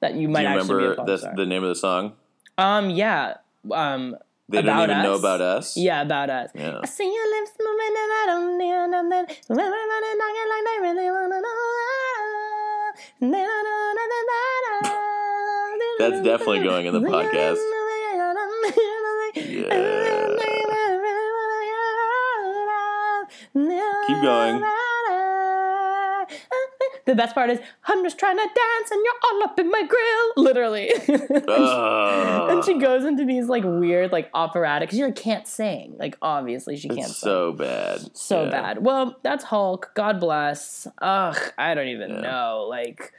[0.01, 2.13] That you might Do you actually be a remember the, the name of the song?
[2.57, 3.35] um, yeah,
[3.71, 4.15] um,
[4.49, 5.77] They don't even know about us.
[5.77, 6.49] yeah, about us.
[6.53, 6.79] Yeah.
[6.83, 9.35] I see your lips moving and I don't need nothing.
[9.47, 12.91] When we're running knocking like they really wanna know.
[13.21, 14.97] And they don't know nothing about us.
[15.99, 17.61] That's definitely going in the podcast.
[19.35, 20.07] yeah.
[24.07, 24.63] Keep going.
[27.05, 29.83] The best part is, I'm just trying to dance and you're all up in my
[29.83, 30.33] grill.
[30.43, 30.91] Literally.
[32.51, 35.95] And she goes into these like weird, like operatic, because she like, can't sing.
[35.97, 37.27] Like, obviously, she can't It's sing.
[37.29, 37.99] so bad.
[38.13, 38.49] So Yeah.
[38.49, 38.83] bad.
[38.83, 39.91] Well, that's Hulk.
[39.95, 40.87] God bless.
[41.01, 42.21] Ugh, I don't even Yeah.
[42.21, 42.65] know.
[42.69, 43.13] Like,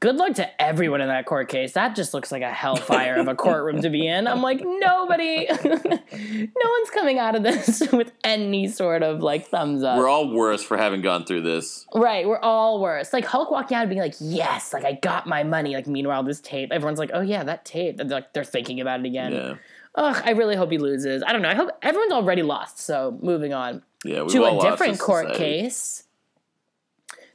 [0.00, 1.72] good luck to everyone in that court case.
[1.74, 4.26] That just looks like a hellfire of a courtroom to be in.
[4.26, 9.82] I'm like, nobody, no one's coming out of this with any sort of like thumbs
[9.82, 9.98] up.
[9.98, 11.86] We're all worse for having gone through this.
[11.94, 13.12] right, we're all worse.
[13.12, 15.74] Like Hulk walking out and being like, yes, like I got my money.
[15.74, 18.00] Like meanwhile, this tape, everyone's like, oh yeah, that tape.
[18.00, 19.32] And they're, like they're thinking about it again.
[19.32, 19.54] Yeah.
[19.96, 21.22] Ugh, I really hope he loses.
[21.22, 21.50] I don't know.
[21.50, 22.78] I hope everyone's already lost.
[22.78, 24.24] So moving on Yeah.
[24.24, 25.44] To all a different court society.
[25.44, 26.04] case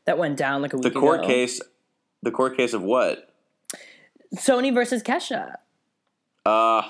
[0.05, 0.93] that went down like a week.
[0.93, 1.27] The court ago.
[1.27, 1.61] case.
[2.23, 3.29] The court case of what?
[4.35, 5.55] Sony versus Kesha,
[6.45, 6.81] Uh,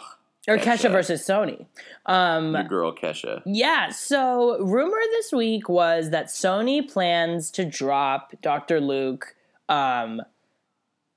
[0.47, 0.91] or Kesha, Kesha.
[0.91, 1.65] versus Sony.
[2.05, 3.41] Um, your girl Kesha.
[3.45, 3.89] yeah.
[3.89, 8.79] So rumor this week was that Sony plans to drop Dr.
[8.79, 9.35] Luke
[9.69, 10.21] um,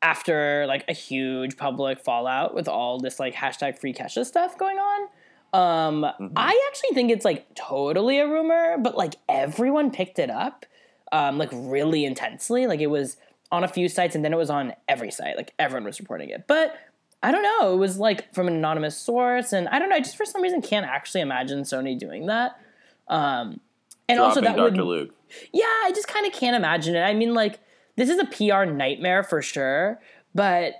[0.02, 4.78] after like a huge public fallout with all this like hashtag free Kesha stuff going
[4.78, 5.08] on.
[5.52, 6.32] Um, Mm-hmm.
[6.36, 10.66] I actually think it's like totally a rumor, but like everyone picked it up
[11.12, 12.66] um, like really intensely.
[12.66, 13.16] Like it was
[13.50, 15.36] on a few sites and then it was on every site.
[15.36, 16.44] Like everyone was reporting it.
[16.46, 16.76] But
[17.22, 17.74] I don't know.
[17.74, 19.96] It was like from an anonymous source, and I don't know.
[19.96, 22.60] I just for some reason can't actually imagine Sony doing that.
[23.08, 23.60] Um,
[24.08, 24.62] and also that Dr.
[24.62, 25.14] would Luke.
[25.52, 27.02] yeah, I just kind of can't imagine it.
[27.02, 27.58] I mean, like,
[27.96, 30.00] this is a PR nightmare for sure,
[30.34, 30.74] but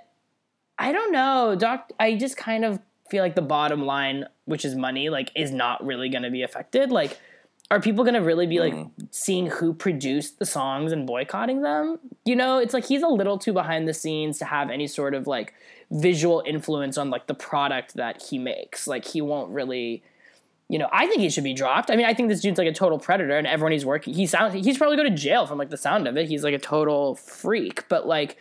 [0.77, 1.55] I don't know.
[1.59, 2.79] Doc, I just kind of
[3.09, 6.41] feel like the bottom line, which is money, like, is not really going to be
[6.41, 6.91] affected.
[6.91, 7.19] Like,
[7.71, 8.91] are people going to really be like mm.
[9.11, 11.99] seeing who produced the songs and boycotting them?
[12.25, 15.13] You know, it's like he's a little too behind the scenes to have any sort
[15.13, 15.53] of like
[15.91, 18.87] visual influence on like the product that he makes.
[18.87, 20.03] Like, he won't really
[20.69, 21.89] you know, I think he should be dropped.
[21.89, 24.27] I mean, I think this dude's like a total predator, and everyone he's working, he
[24.27, 26.29] sounds, he's probably go to jail from like the sound of it.
[26.29, 28.37] He's like a total freak, but like,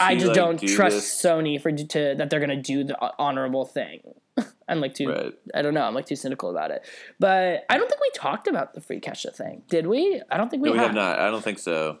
[0.00, 1.22] I just like, don't do trust this?
[1.24, 4.00] Sony for to that they're gonna do the uh, honorable thing.
[4.70, 5.34] I'm like too, Right.
[5.54, 6.84] I don't know, I'm like too cynical about it.
[7.18, 10.22] But I don't think we talked about the free Kesha thing, did we?
[10.30, 11.18] I don't think we, No, we have not.
[11.18, 11.98] I don't think so.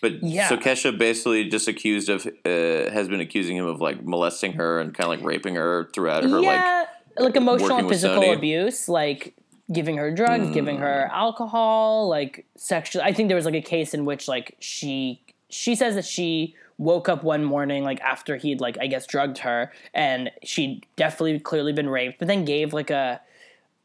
[0.00, 0.48] But Yeah.
[0.48, 4.80] so Kesha basically just accused of uh, has been accusing him of like molesting her
[4.80, 6.84] and kind of like raping her throughout her like yeah,
[7.18, 9.34] like, emotional and physical abuse, like
[9.72, 13.02] giving her drugs, giving her alcohol, like sexual.
[13.02, 16.54] I think there was like a case in which like she she says that she
[16.78, 21.40] woke up one morning like after he'd like I guess drugged her and she'd definitely
[21.40, 23.20] clearly been raped, but then gave like a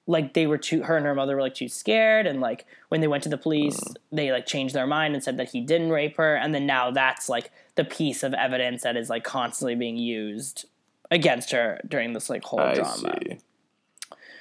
[0.05, 3.01] like they were too her and her mother were like too scared and like when
[3.01, 3.79] they went to the police
[4.11, 6.91] they like changed their mind and said that he didn't rape her and then now
[6.91, 10.65] that's like the piece of evidence that is like constantly being used
[11.09, 13.17] against her during this like whole I drama.
[13.25, 13.37] see.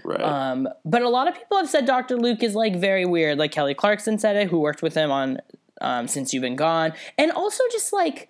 [0.05, 0.21] Right.
[0.21, 2.17] Um, but a lot of people have said Dr.
[2.17, 3.39] Luke is like very weird.
[3.39, 5.39] Like Kelly Clarkson said it, who worked with him on
[5.81, 6.93] um, Since You've Been Gone.
[7.17, 8.29] And also just like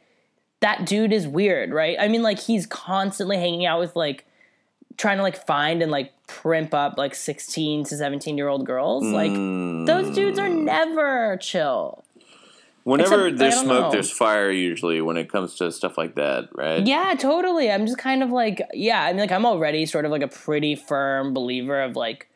[0.63, 1.97] that dude is weird, right?
[2.01, 4.25] I mean, like he's constantly hanging out with like
[4.97, 9.05] trying to like find and like primp up like 16 to 17 year old girls.
[9.05, 10.65] Like those dudes are mm.
[10.65, 12.05] never chill.
[12.85, 13.91] Whenever except, there's smoke, know.
[13.93, 16.85] there's fire usually when it comes to stuff like that, right?
[16.85, 17.71] Yeah, totally.
[17.71, 20.29] I'm just kind of like, yeah, I mean, like, I'm already sort of like a
[20.29, 22.29] pretty firm believer of like,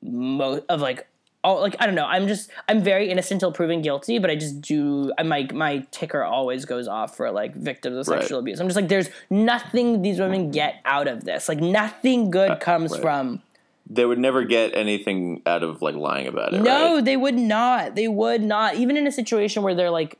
[0.00, 1.06] mo- of like,
[1.44, 2.04] oh, like, I don't know.
[2.04, 5.86] I'm just, I'm very innocent till proven guilty, but I just do, I, my, my
[5.90, 8.20] ticker always goes off for like victims of Right.
[8.20, 8.60] sexual abuse.
[8.60, 11.48] I'm just like, there's nothing these women get out of this.
[11.48, 13.00] Like, nothing good comes right.
[13.00, 13.42] from,
[13.88, 17.04] They would never get anything out of like lying about it, no, right?
[17.04, 17.94] they would not.
[17.94, 18.74] They would not.
[18.74, 20.18] Even in a situation where they're like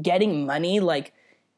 [0.00, 1.12] getting money, like,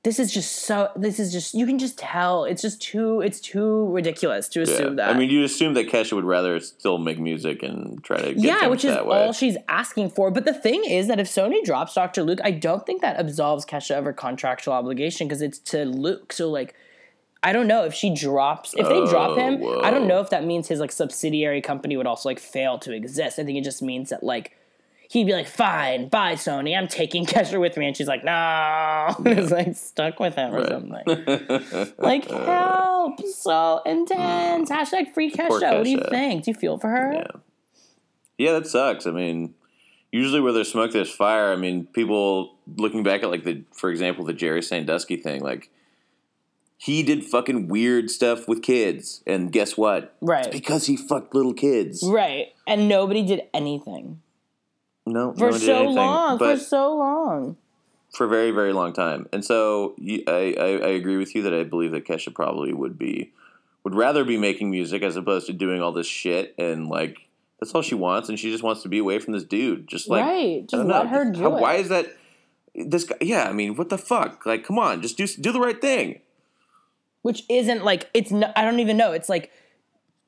[0.05, 0.91] this is just so.
[0.97, 2.45] This is just you can just tell.
[2.45, 3.21] It's just too.
[3.21, 4.65] It's too ridiculous to Yeah.
[4.65, 5.11] assume that.
[5.15, 8.39] I mean, you assume that Kesha would rather still make music and try to get
[8.43, 9.01] yeah, which is way.
[9.27, 10.31] all she's asking for.
[10.33, 12.25] But the thing is that if Sony drops Dr.
[12.25, 16.33] Luke, I don't think that absolves Kesha of her contractual obligation because it's to Luke.
[16.33, 16.75] So like,
[17.45, 19.63] I don't know if she drops if they drop Oh, him.
[19.85, 22.93] I don't know if that means his like subsidiary company would also like fail to
[22.93, 23.39] exist.
[23.39, 24.57] I think it just means that like
[25.13, 26.77] he'd be like, "Fine, bye, Sony.
[26.77, 30.67] I'm taking Kesha with me," and she's like, "No," it's like stuck with him or
[30.67, 31.93] something.
[31.99, 33.87] Like uh, help, so mm.
[33.87, 34.71] intense.
[34.71, 35.49] Hashtag free Kesha.
[35.49, 36.45] Poor What do you think?
[36.45, 37.13] Do you feel for her?
[37.15, 37.41] Yeah.
[38.39, 39.07] Yeah, that sucks.
[39.07, 39.55] I mean,
[40.11, 41.53] usually where there's smoke, there's fire.
[41.53, 45.71] I mean, people looking back at like the, for example, the Jerry Sandusky thing, like
[46.77, 50.17] he did fucking weird stuff with kids, and guess what?
[50.21, 50.51] Right.
[50.51, 52.03] Because he fucked little kids.
[52.03, 52.49] Right.
[52.67, 54.23] And nobody did anything
[55.07, 56.39] No, for no so anything, long.
[56.39, 57.57] For so long.
[58.15, 59.29] for a very, very long time.
[59.33, 62.73] And so you, I, I, I agree with you that I believe that Kesha probably
[62.73, 63.33] would be
[63.85, 67.19] would rather be making music as opposed to doing all this shit and like
[67.59, 69.87] that's all she wants, and she just wants to be away from this dude.
[69.89, 70.67] Just like right.
[70.69, 71.11] Just let know.
[71.11, 71.61] her do How- it.
[71.61, 72.07] Why is that?
[72.75, 73.49] This guy, yeah.
[73.49, 74.47] I mean, what the fuck?
[74.47, 76.21] Like, come on, just do do the right thing.
[77.23, 79.13] which isn't like it's no, I don't even know.
[79.13, 79.51] It's like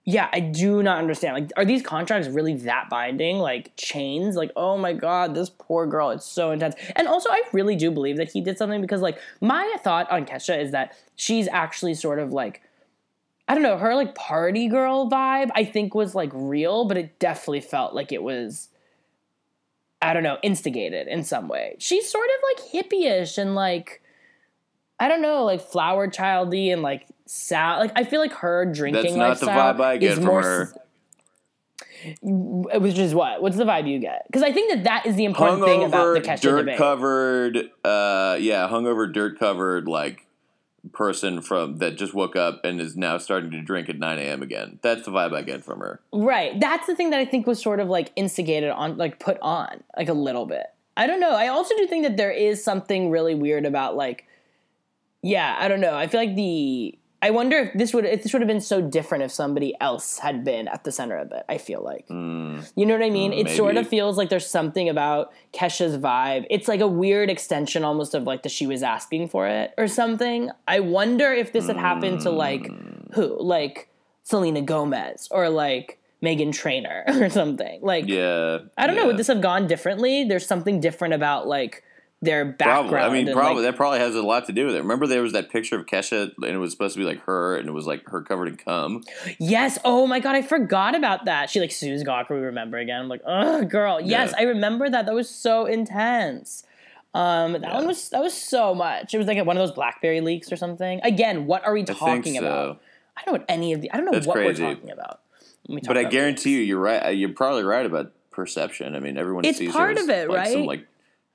[0.07, 1.35] yeah, I do not understand.
[1.35, 3.39] Like are these contracts really that binding?
[3.39, 4.37] Like chains?
[4.37, 6.75] Like oh my god, this poor girl, it's so intense.
[6.95, 10.27] And also I really do believe that he did something because like my thought on
[10.27, 12.61] Kesha is that she's actually sort of like
[13.49, 17.19] I don't know, her like party girl vibe I think was like real, but it
[17.19, 18.69] definitely felt like it was
[20.03, 21.77] I don't know, instigated in some way.
[21.79, 24.03] She's sort of like hippie-ish and like
[25.01, 27.79] I don't know, like flower childy and like sad.
[27.79, 30.43] Like I feel like her drinking That's not the vibe I get from more.
[30.43, 30.75] her.
[32.23, 33.41] Which is what?
[33.41, 34.27] What's the vibe you get?
[34.27, 36.77] Because I think that that is the important thing about the Hungover, Kesha dirt debate.
[36.77, 37.57] covered.
[37.83, 40.27] Uh, yeah, hungover, dirt covered, like
[40.93, 44.43] person from that just woke up and is now starting to drink at 9 a.m.
[44.43, 44.79] again.
[44.83, 46.01] That's the vibe I get from her.
[46.13, 46.59] Right.
[46.61, 49.83] That's the thing that I think was sort of like instigated on, like put on,
[49.97, 50.67] like a little bit.
[50.97, 51.31] I don't know.
[51.31, 54.27] I also do think that there is something really weird about like,
[55.23, 55.97] yeah, I don't know.
[55.97, 56.99] I feel like the.
[57.25, 60.19] I wonder if this would if this would have been so different if somebody else
[60.19, 61.43] had been at the center of it.
[61.49, 62.07] I feel like.
[62.09, 62.61] Hmm.
[62.77, 63.33] You know what I mean?
[63.33, 66.45] it sort of feels like there's something about Kesha's vibe.
[66.51, 69.89] It's like a weird extension almost of like that she was asking for it or
[69.89, 70.51] something.
[70.69, 73.15] I wonder if this had happened to like hmm.
[73.15, 73.43] who?
[73.43, 73.89] Like
[74.25, 77.81] Selena Gomez or like Meghan Trainor or something.
[77.81, 80.25] Like Yeah, I don't know, would this have gone differently?
[80.25, 81.85] There's something different about like
[82.25, 82.91] their background.
[82.91, 83.21] Probably.
[83.21, 84.79] I mean, probably like- that probably has a lot to do with it.
[84.83, 87.57] Remember, there was that picture of Kesha, and it was supposed to be like her,
[87.57, 89.03] and it was like her covered in cum.
[89.39, 89.79] Yes.
[89.85, 91.51] Oh my god, I forgot about that.
[91.51, 92.31] She like sues Gawker.
[92.31, 93.01] We remember again.
[93.01, 94.01] I'm like, oh girl.
[94.01, 94.41] Yes, Yeah.
[94.41, 95.07] I remember that.
[95.07, 96.65] That was so intense.
[97.15, 97.75] Um, that Yeah.
[97.75, 99.15] one was that was so much.
[99.15, 101.01] It was like one of those BlackBerry leaks or something.
[101.05, 102.45] Again, what are we I talking think so.
[102.47, 102.81] about?
[103.17, 103.93] I don't know what any of the.
[103.93, 104.63] I don't know That's what crazy.
[104.65, 105.21] we're talking about.
[105.69, 107.11] talk But I guarantee you, you're right.
[107.17, 108.97] You're probably right about perception.
[108.97, 110.67] I mean, everyone It's sees part of it, like, Some right?
[110.67, 110.87] like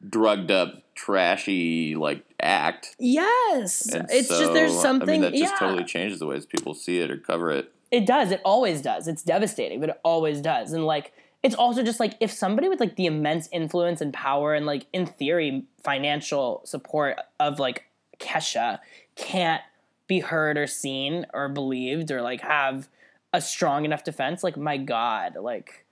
[0.08, 2.96] drugged up, trashy like act.
[3.00, 5.10] Yes, And it's just there's something.
[5.10, 5.60] I mean, that just yeah.
[5.60, 7.72] totally changes the ways people see it or cover it.
[7.92, 8.32] It does.
[8.32, 9.08] It always does.
[9.08, 10.74] It's devastating, but it always does.
[10.74, 14.54] And like, it's also just like if somebody with like the immense influence and power
[14.54, 17.86] and like in theory financial support of like
[18.20, 18.80] Kesha
[19.16, 19.62] can't
[20.08, 22.90] be heard or seen or believed or like have
[23.34, 25.86] a strong enough defense, like my God, like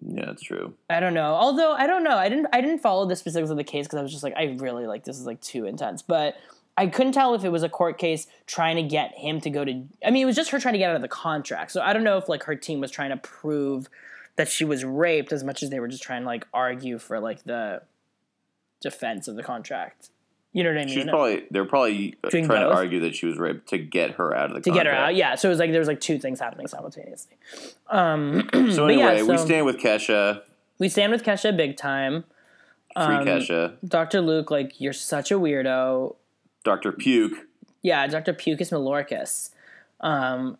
[0.00, 0.74] Yeah, it's true.
[0.90, 1.34] I don't know.
[1.34, 2.16] Although I don't know.
[2.16, 4.34] I didn't I didn't follow the specifics of the case because I was just like,
[4.36, 6.02] I really like this is like too intense.
[6.02, 6.36] But
[6.76, 9.64] I couldn't tell if it was a court case trying to get him to go
[9.64, 11.70] to I mean, it was just her trying to get out of the contract.
[11.70, 13.88] So I don't know if like her team was trying to prove
[14.36, 17.20] that she was raped as much as they were just trying to like argue for
[17.20, 17.82] like the
[18.80, 20.10] defense of the contract.
[20.54, 20.94] You know what I mean?
[20.94, 24.12] She's probably they're probably uh, Doing trying to argue that she was raped to get
[24.12, 25.16] her out of the to get her out.
[25.16, 25.34] Yeah.
[25.34, 27.36] So it was like there was like two things happening simultaneously.
[27.90, 30.42] Um So But yeah, anyway, we stand with Kesha,
[30.78, 32.22] we stand with Kesha big time.
[32.94, 34.20] free Um, Kesha, Dr.
[34.20, 36.14] Luke, like you're such a weirdo.
[36.62, 37.46] Doctor Puke.
[37.82, 38.32] Yeah, Dr.
[38.32, 39.50] Pucus Malorcus.
[40.00, 40.56] Um,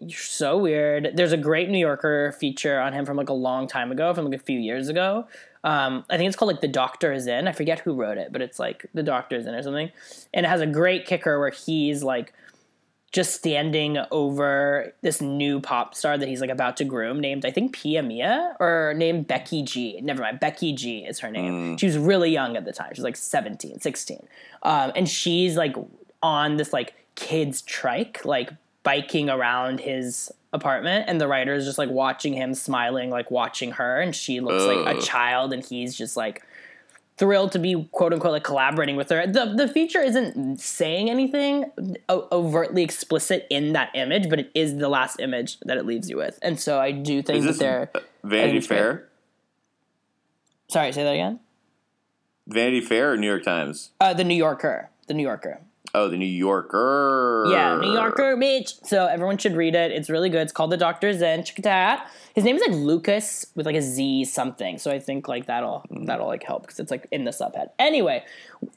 [0.00, 1.10] You're so weird.
[1.14, 4.24] There's a great New Yorker feature on him from like a long time ago, from
[4.24, 5.26] like a few years ago.
[5.68, 7.46] Um, I think it's called like The Doctor is In.
[7.46, 9.90] I forget who wrote it, but it's like The Doctor is In or something.
[10.32, 12.32] And it has a great kicker where he's like
[13.12, 17.50] just standing over this new pop star that he's like about to groom named I
[17.50, 20.00] think Pia Mia or named Becky G.
[20.00, 20.40] Never mind.
[20.40, 21.76] Becky G is her name.
[21.76, 22.94] She was really young at the time.
[22.94, 24.26] She was like 17, 16.
[24.62, 25.76] Um, and she's like
[26.22, 28.52] on this like kids trike, like
[28.88, 33.72] biking around his apartment and the writer is just like watching him smiling, like watching
[33.72, 36.42] her, and she looks like a child and he's just like
[37.18, 39.26] thrilled to be quote unquote like collaborating with her.
[39.26, 41.66] The the feature isn't saying anything
[42.08, 46.08] o- overtly explicit in that image, but it is the last image that it leaves
[46.08, 46.38] you with.
[46.40, 47.90] And so I do think that they're
[48.24, 48.64] Vanity great.
[48.64, 49.08] Fair?
[50.68, 51.40] sorry, say that again.
[52.46, 53.90] Vanity Fair or New York Times?
[54.00, 55.60] Uh, the New Yorker, the New Yorker.
[55.98, 57.46] Oh, the New Yorker.
[57.50, 58.86] Yeah, New Yorker, bitch.
[58.86, 59.90] So everyone should read it.
[59.90, 60.42] It's really good.
[60.42, 61.42] It's called The Doctor Zen.
[61.42, 62.00] Check it out.
[62.34, 64.78] His name is like Lucas with like a Z something.
[64.78, 67.70] So I think like that'll that'll like help because it's like in the subhead.
[67.80, 68.24] Anyway,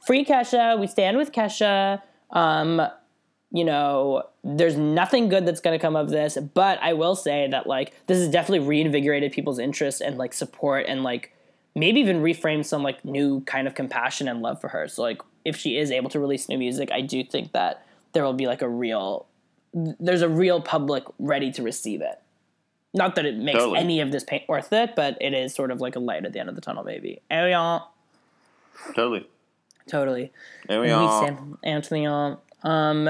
[0.05, 0.79] free Kesha.
[0.79, 2.01] We stand with Kesha.
[2.31, 2.81] Um,
[3.51, 7.47] you know, there's nothing good that's going to come of this, but I will say
[7.51, 11.33] that like this has definitely reinvigorated people's interest and like support and like
[11.75, 14.87] maybe even reframe some like new kind of compassion and love for her.
[14.87, 18.23] So like if she is able to release new music, I do think that there
[18.23, 19.25] will be like a real
[19.73, 22.19] there's a real public ready to receive it.
[22.93, 23.79] Not that it makes Totally.
[23.79, 26.33] any of this pain worth it, but it is sort of like a light at
[26.33, 27.21] the end of the tunnel, maybe.
[27.31, 27.79] Yeah,
[28.95, 29.27] Totally.
[29.87, 30.31] totally.
[30.67, 30.93] There we We
[31.63, 32.37] Anthony on.
[32.63, 33.09] Um,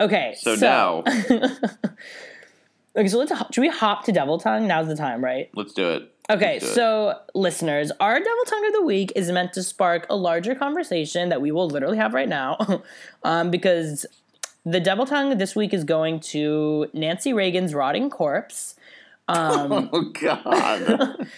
[0.00, 0.98] okay, So, now,
[2.96, 4.66] okay, so let's should we hop to Devil Tongue?
[4.66, 5.50] Now's the time, right?
[5.54, 6.10] let's do it.
[6.30, 6.74] Okay, Let's do it.
[6.74, 11.28] so listeners, our Devil Tongue of the Week is meant to spark a larger conversation
[11.30, 12.56] that we will literally have right now,
[13.24, 14.06] um, because
[14.64, 18.76] the Devil Tongue this week is going to Nancy Reagan's rotting corpse.
[19.28, 21.26] Um, Oh God.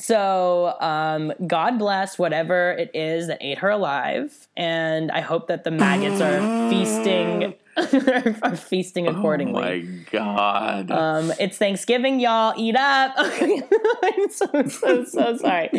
[0.00, 5.64] So, um, God bless whatever it is that ate her alive, and I hope that
[5.64, 6.38] the maggots are
[6.70, 7.54] feasting,
[8.42, 9.62] are feasting accordingly.
[9.62, 10.90] Oh my God.
[10.90, 12.54] Um, it's Thanksgiving, y'all.
[12.56, 13.14] Eat up.
[13.18, 15.70] I'm so so so sorry.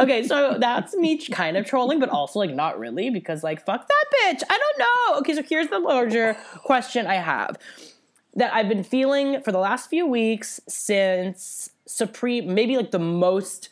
[0.00, 3.86] Okay, so that's me kind of trolling, but also like not really because like fuck
[3.86, 4.42] that bitch.
[4.50, 5.18] I don't know.
[5.20, 7.56] Okay, so here's the larger question I have
[8.34, 13.68] that I've been feeling for the last few weeks since Supreme, maybe like the most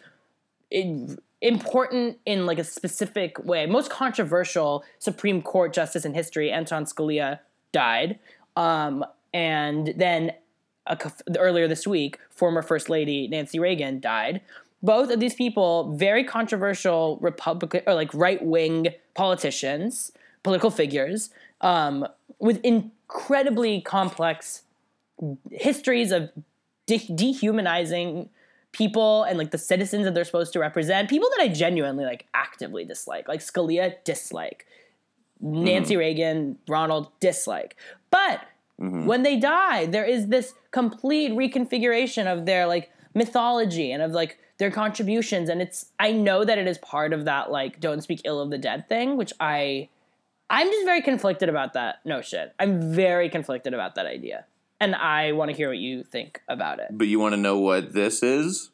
[1.40, 7.40] important in like a specific way, most controversial Supreme Court justice in history, Anton Scalia
[7.72, 8.18] died,
[8.56, 9.04] um,
[9.34, 10.32] and then
[10.86, 10.98] a,
[11.38, 14.40] earlier this week, former First Lady Nancy Reagan died.
[14.82, 21.30] Both of these people, very controversial Republican or like right wing politicians, political figures,
[21.60, 22.06] um,
[22.40, 24.62] with incredibly complex
[25.50, 26.30] histories of
[26.86, 28.28] de- dehumanizing
[28.72, 31.08] people and like the citizens that they're supposed to represent.
[31.08, 34.66] People that I genuinely like actively dislike, like Scalia dislike,
[35.42, 35.64] Mm-hmm.
[35.64, 37.76] Nancy Reagan, Ronald dislike.
[38.10, 38.40] But
[38.80, 39.06] mm-hmm.
[39.06, 44.38] when they die, there is this complete reconfiguration of their like mythology and of like
[44.58, 45.48] their contributions.
[45.48, 48.50] And it's I know that it is part of that like don't speak ill of
[48.50, 49.88] the dead thing, which I
[50.50, 52.50] I'm just very conflicted about that notion.
[52.58, 54.44] I'm very conflicted about that idea.
[54.80, 56.88] And I want to hear what you think about it.
[56.90, 58.71] but you want to know what this is?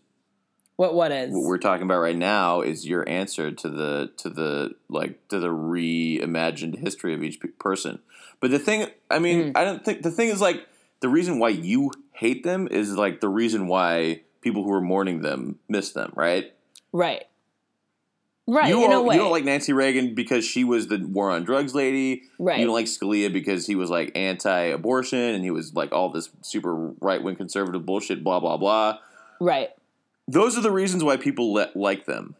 [0.78, 1.32] What what is?
[1.32, 5.40] What we're talking about right now is your answer to the to the like to
[5.40, 7.98] the reimagined history of each person.
[8.38, 9.56] But the thing, I mean, mm.
[9.56, 10.68] I don't think the thing is like
[11.00, 15.22] the reason why you hate them is like the reason why people who are mourning
[15.22, 16.54] them miss them, right?
[16.92, 17.24] right.
[18.46, 19.16] Right, you, in a way.
[19.16, 22.22] you don't like Nancy Reagan because she was the war on drugs lady.
[22.38, 22.60] Right.
[22.60, 26.30] You don't like Scalia because he was like anti-abortion and he was like all this
[26.40, 28.22] super right-wing conservative bullshit.
[28.22, 29.00] Blah blah blah.
[29.40, 29.70] right.
[30.28, 32.36] Those are the reasons why people le- like them.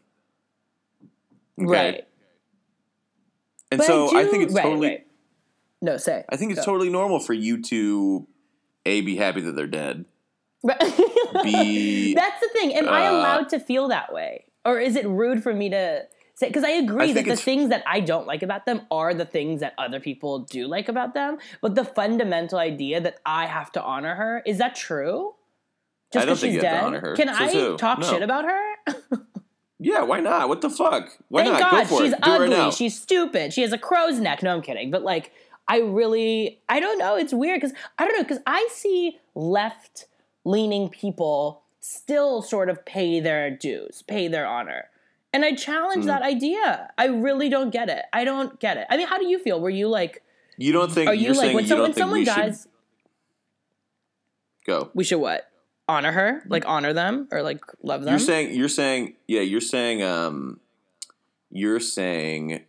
[1.60, 1.66] Okay?
[1.70, 2.04] Right.
[3.72, 4.88] And But so I, do- think it's right, totally.
[4.88, 5.06] right.
[5.80, 6.24] No, say.
[6.28, 6.72] I think it's Go.
[6.72, 8.26] totally normal for you to
[8.84, 10.04] a be happy that they're dead.
[10.62, 10.78] Right.
[11.42, 12.74] Be That's the thing.
[12.74, 14.44] Am I uh, allowed to feel that way?
[14.64, 16.02] Or is it rude for me to
[16.34, 16.48] say?
[16.48, 19.24] Because I agree I that the things that I don't like about them are the
[19.24, 21.38] things that other people do like about them.
[21.62, 25.34] But the fundamental idea that I have to honor her, is that true?
[26.12, 26.84] Just I don't 'cause think she's you have to dead?
[26.84, 27.16] honor her.
[27.16, 27.76] Can Says I who?
[27.76, 28.06] talk No.
[28.10, 28.74] shit about her?
[29.78, 30.02] yeah.
[30.02, 30.48] Why not?
[30.48, 31.10] What the fuck?
[31.28, 31.70] Why Thank not?
[31.70, 32.20] God, Go for she's it.
[32.22, 32.56] Do it right ugly.
[32.56, 32.70] now.
[32.70, 33.52] she's stupid.
[33.52, 34.42] She has a crow's neck.
[34.42, 34.90] No, I'm kidding.
[34.90, 35.32] But like,
[35.68, 37.16] I really, I don't know.
[37.16, 40.06] It's weird because I don't know because I see left
[40.44, 44.86] leaning people still sort of pay their dues, pay their honor.
[45.34, 46.08] And I challenge Hmm.
[46.08, 46.90] that idea.
[46.96, 48.04] I really don't get it.
[48.14, 48.86] I don't get it.
[48.88, 49.60] I mean, how do you feel?
[49.60, 50.22] Were you like,
[50.56, 52.24] you don't think are you you're like saying when you someone, don't think someone we
[52.24, 52.70] dies, should
[54.66, 54.90] go?
[54.94, 55.47] we should what?
[55.88, 56.42] Honor her?
[56.46, 58.10] Like honor them or like love them?
[58.10, 60.60] You're saying you're saying yeah, you're saying um
[61.50, 62.64] you're saying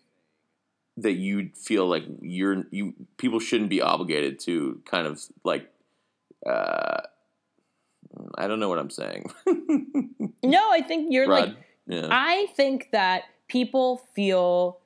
[0.97, 5.69] that you feel like you're you people shouldn't be obligated to kind of like
[6.45, 7.01] uh
[8.37, 9.31] I don't know what I'm saying.
[10.43, 11.55] no, I think you're like
[11.87, 12.07] yeah.
[12.09, 14.79] I think that people feel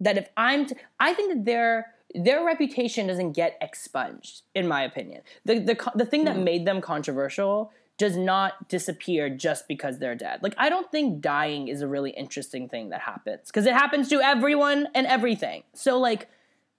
[0.00, 4.42] that if I'm, t- I think that their their reputation doesn't get expunged.
[4.54, 6.44] In my opinion, the the the thing that hmm.
[6.44, 10.42] made them controversial does not disappear just because they're dead.
[10.42, 14.08] Like I don't think dying is a really interesting thing that happens because it happens
[14.08, 15.62] to everyone and everything.
[15.74, 16.28] So like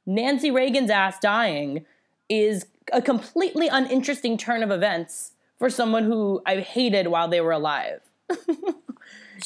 [0.06, 1.86] Nancy Reagan's ass dying
[2.30, 7.52] is a completely uninteresting turn of events for someone who I hated while they were
[7.52, 8.02] alive.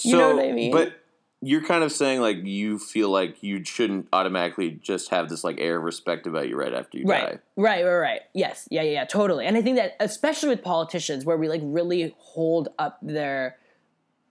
[0.01, 0.71] you know what I mean?
[0.71, 0.99] But
[1.41, 5.57] you're kind of saying like you feel like you shouldn't automatically just have this like
[5.59, 7.21] air of respect about you right after you right.
[7.33, 7.39] die.
[7.55, 8.21] Right, right, right.
[8.33, 9.45] Yes, yeah, yeah, yeah, totally.
[9.45, 13.57] And I think that especially with politicians, where we like really hold up their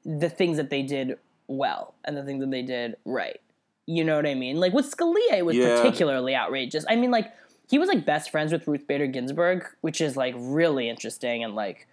[0.05, 3.41] the things that they did well and the things that they did right.
[3.87, 4.61] You know what I mean?
[4.61, 5.77] Like with Scalia, it was Yeah.
[5.81, 6.85] particularly outrageous.
[6.89, 7.33] I mean, like
[7.71, 11.55] he was like best friends with Ruth Bader Ginsburg, which is like really interesting and
[11.55, 11.87] like.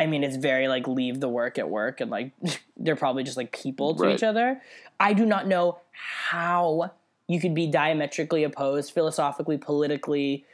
[0.00, 2.32] I mean, it's very like leave the work at work, and like
[2.76, 4.14] they're probably just like people to Right.
[4.14, 4.60] each other.
[4.98, 5.78] I do not know
[6.30, 6.92] how
[7.28, 10.44] you could be diametrically opposed, philosophically, politically,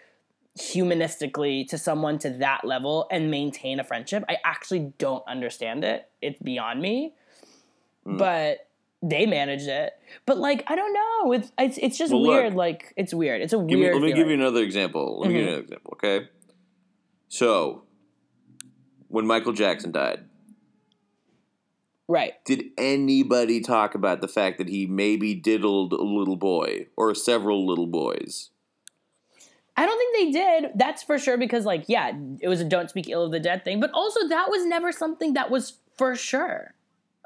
[0.58, 4.24] humanistically to someone to that level and maintain a friendship.
[4.28, 6.08] I actually don't understand it.
[6.20, 7.14] It's beyond me.
[8.06, 8.18] Mm.
[8.18, 8.68] But
[9.02, 9.92] they managed it.
[10.26, 11.32] But like, I don't know.
[11.32, 12.42] It's it's, it's just Well, look.
[12.42, 12.54] weird.
[12.54, 13.40] like, it's weird.
[13.42, 13.94] It's a Give me, weird.
[13.94, 15.20] let me give you another example.
[15.20, 15.52] Let me give you Mhm.
[15.52, 16.28] another example, okay?
[17.28, 17.82] So,
[19.16, 20.26] when Michael Jackson died,
[22.06, 22.34] right.
[22.44, 27.66] did anybody talk about the fact that he maybe diddled a little boy or several
[27.66, 28.50] little boys?
[29.74, 30.72] I don't think they did.
[30.74, 32.12] That's for sure because, like, yeah,
[32.42, 34.92] it was a don't speak ill of the dead thing, but also that was never
[34.92, 36.74] something that was for sure.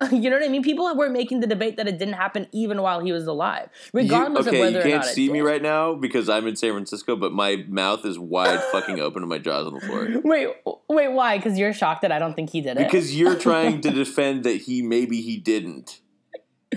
[0.12, 0.62] you know what I mean?
[0.62, 4.46] People were making the debate that it didn't happen even while he was alive, regardless
[4.46, 7.16] you, okay, of whether you can't see me right now because I'm in San Francisco,
[7.16, 10.09] but my mouth is wide fucking open and my jaw's on the floor.
[10.24, 10.48] Wait,
[10.88, 11.36] wait, why?
[11.36, 12.84] Because you're shocked that I don't think he did it.
[12.84, 16.01] Because you're trying to defend that he maybe he didn't.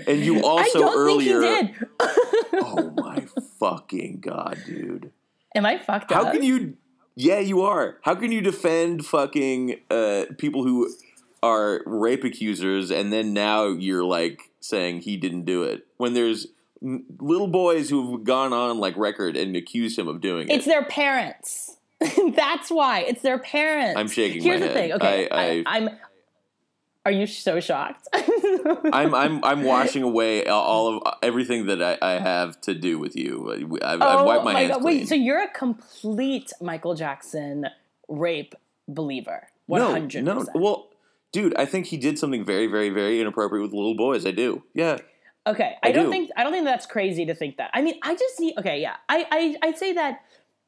[0.06, 1.88] And you also I don't earlier think he did.
[2.54, 3.24] Oh my
[3.58, 5.12] fucking god, dude.
[5.54, 6.26] Am I fucked How up?
[6.26, 6.76] How can you?
[7.16, 7.98] Yeah, you are.
[8.02, 10.90] How can you defend fucking uh, people who
[11.44, 16.46] are rape accusers, and then now you're like saying he didn't do it when there's
[16.80, 20.54] little boys who've gone on like record and accused him of doing it.
[20.54, 21.76] It's their parents.
[22.34, 23.00] That's why.
[23.00, 23.98] It's their parents.
[23.98, 24.82] I'm shaking Here's my the head.
[24.82, 24.92] thing.
[24.94, 25.90] Okay, I- I- I, am
[27.06, 28.08] Are you so shocked?
[28.92, 33.14] I'm I'm I'm washing away all of everything that I, I have to do with
[33.16, 33.52] you.
[33.82, 34.80] I've, I've oh wiped my, my hands god!
[34.82, 34.98] clean.
[35.00, 37.66] Wait, so you're a complete Michael Jackson
[38.08, 38.54] rape
[38.88, 39.48] believer?
[39.66, 40.46] One no, hundred no.
[40.54, 40.88] Well,
[41.34, 44.24] dude, I think he did something very, very, very inappropriate with little boys.
[44.24, 44.62] I do.
[44.72, 44.98] Yeah.
[45.46, 46.10] Okay, I I, don't do.
[46.10, 47.70] think I don't think that's crazy to think that.
[47.74, 48.54] I mean, I just see.
[48.58, 50.20] Okay, yeah, I I I'd say that.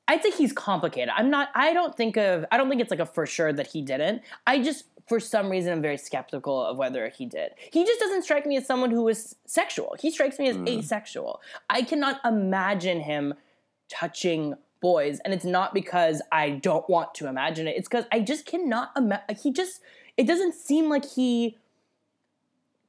[0.09, 1.09] I'd say he's complicated.
[1.17, 1.49] I'm not.
[1.55, 2.45] I don't think of.
[2.53, 4.23] I don't think it's like a for sure that he didn't.
[4.47, 7.53] I just, for some reason, I'm very skeptical of whether he did.
[7.73, 9.97] He just doesn't strike me as someone who is sexual.
[9.99, 10.69] He strikes me as Mm.
[10.79, 11.41] asexual.
[11.71, 13.35] I cannot imagine him
[13.89, 17.77] touching boys, and it's not because I don't want to imagine it.
[17.79, 19.37] It's because I just cannot imagine.
[19.43, 19.81] He just.
[20.17, 21.59] It doesn't seem like he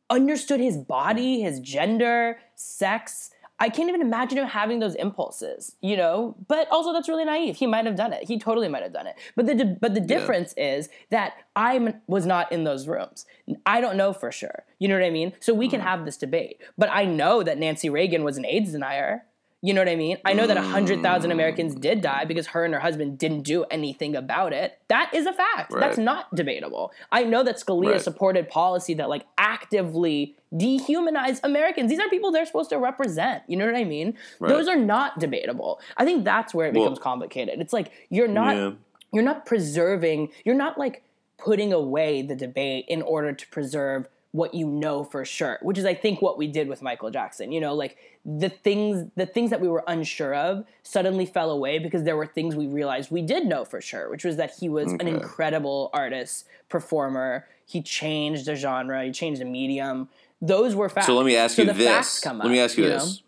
[0.09, 3.31] understood his body, his gender, sex.
[3.59, 6.35] I can't even imagine him having those impulses, you know.
[6.47, 7.55] But also, that's really naive.
[7.55, 8.23] He might have done it.
[8.27, 9.15] He totally might have done it.
[9.35, 13.25] But the but the difference is that I was not in those rooms.
[13.65, 14.63] I don't know for sure.
[14.79, 15.33] You know what I mean?
[15.39, 15.87] So we can hmm.
[15.87, 16.61] have this debate.
[16.77, 19.25] But I know that Nancy Reagan was an AIDS denier.
[19.67, 20.17] You know what I mean?
[20.23, 21.33] I know that 100,000 mm.
[21.33, 24.79] Americans did die because her and her husband didn't do anything about it.
[24.87, 25.73] That is a fact.
[25.77, 26.93] That's not debatable.
[27.11, 28.01] I know that Scalia Right.
[28.01, 31.89] supported policy that like actively dehumanized Americans.
[31.89, 33.43] These are people they're supposed to represent.
[33.47, 34.13] You know what I mean?
[34.39, 34.47] Right.
[34.47, 35.81] Those are not debatable.
[35.97, 37.59] I think that's where it Well- becomes complicated.
[37.59, 38.71] It's like you're not Yeah.
[39.11, 41.03] you're not preserving, you're not like
[41.37, 44.07] putting away the debate in order to preserve
[44.37, 47.51] what you know for sure, which is I think what we did with Michael Jackson.
[47.51, 51.79] You know, like the things the things that we were unsure of suddenly fell away
[51.79, 54.69] because there were things we realized we did know for sure, which was that he
[54.69, 57.47] was an incredible artist, performer.
[57.65, 60.07] He changed the genre, he changed the medium.
[60.39, 61.07] Those were facts.
[61.07, 62.19] So let me ask So you this.
[62.19, 62.91] come Let me ask you, know?
[62.91, 63.23] this.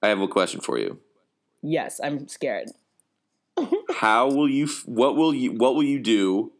[0.00, 1.00] I have a question for you.
[1.62, 2.68] Yes, I'm scared.
[3.96, 4.68] How will you?
[4.86, 5.50] What will you?
[5.52, 6.52] What will you do?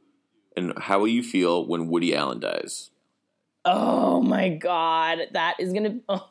[0.58, 2.90] And how will you feel when Woody Allen dies?
[3.64, 6.00] Oh my god, that is gonna.
[6.08, 6.28] Oh.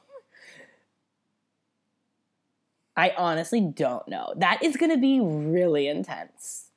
[2.98, 4.34] I honestly don't know.
[4.38, 6.72] That is gonna be really intense.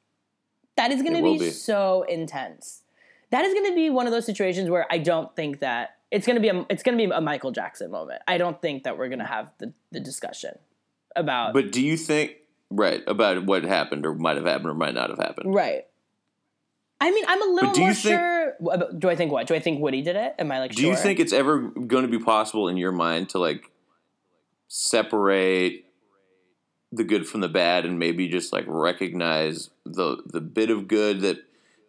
[0.76, 1.50] That is gonna be, be.
[1.50, 2.82] so intense.
[3.30, 6.40] That is gonna be one of those situations where I don't think that it's gonna
[6.40, 8.22] be a it's gonna be a Michael Jackson moment.
[8.28, 10.58] I don't think that we're gonna have the, the discussion
[11.16, 12.32] about But do you think
[12.70, 15.54] right about what happened or might have happened or might not have happened?
[15.54, 15.86] right.
[17.00, 18.56] I mean, I'm a little do you more think- sure.
[18.98, 19.46] Do I think what?
[19.46, 20.34] Do I think Woody did it?
[20.38, 20.72] Am I like?
[20.72, 23.70] Do you think it's ever going to be possible in your mind to like
[24.68, 25.84] separate
[26.92, 31.20] the good from the bad and maybe just like recognize the the bit of good
[31.22, 31.38] that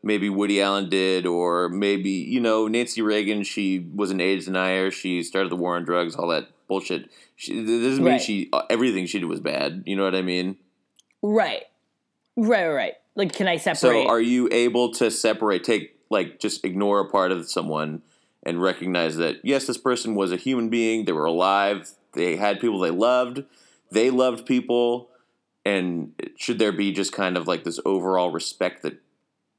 [0.04, 4.92] maybe Woody Allen did or maybe you know Nancy Reagan she was an AIDS denier
[4.92, 8.22] she started the war on drugs all that bullshit she, doesn't mean Right.
[8.22, 10.58] she uh, everything she did was bad you know what I mean.
[11.24, 11.64] Right,
[12.36, 12.94] right, right.
[13.16, 13.78] Like, can I separate?
[13.78, 18.02] so are you able to separate take like just ignore a part of someone
[18.44, 21.06] and recognize that yes, this person was a human being.
[21.06, 21.92] They were alive.
[22.14, 23.44] They had people they loved.
[23.92, 25.10] They loved people.
[25.66, 29.00] And should there be just kind of like this overall respect that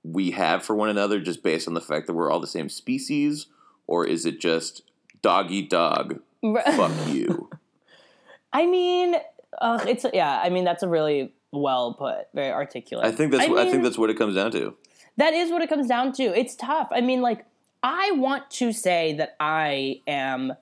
[0.02, 2.68] we have for one another just based on the fact that we're all the same
[2.68, 3.46] species?
[3.86, 4.82] Or is it just
[5.22, 6.20] dog eat dog?
[6.42, 7.50] Fuck you.
[8.52, 9.16] I mean,
[9.60, 10.40] uh, it's yeah.
[10.42, 13.06] I mean, that's a really well put, very articulate.
[13.06, 14.74] I think that's I what I think that's what it comes down to.
[15.18, 16.22] That is what it comes down to.
[16.38, 16.88] It's tough.
[16.90, 17.44] I mean, like,
[17.82, 20.54] I want to say that I am.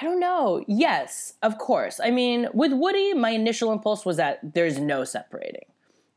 [0.00, 0.64] I don't know.
[0.68, 2.00] Yes, of course.
[2.02, 5.64] I mean, with Woody, my initial impulse was that there's no separating.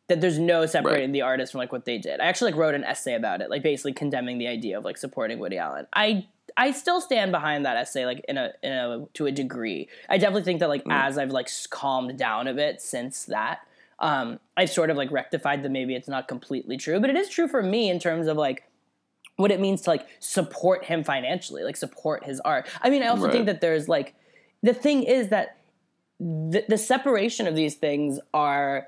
[0.09, 1.13] That there's no separating Right.
[1.13, 2.19] the artist from like what they did.
[2.19, 4.97] I actually like wrote an essay about it, like basically condemning the idea of like
[4.97, 5.87] supporting Woody Allen.
[5.93, 6.27] I
[6.57, 9.89] I still stand behind that essay, like in a in a to a degree.
[10.09, 13.59] I definitely think that like as I've like calmed down a bit since that,
[13.99, 17.29] um, I've sort of like rectified that maybe it's not completely true, but it is
[17.29, 18.63] true for me in terms of like
[19.37, 22.67] what it means to like support him financially, like support his art.
[22.81, 23.31] I mean, I also Right.
[23.33, 24.13] think that there's like
[24.61, 25.57] the thing is that
[26.19, 28.87] the, the separation of these things are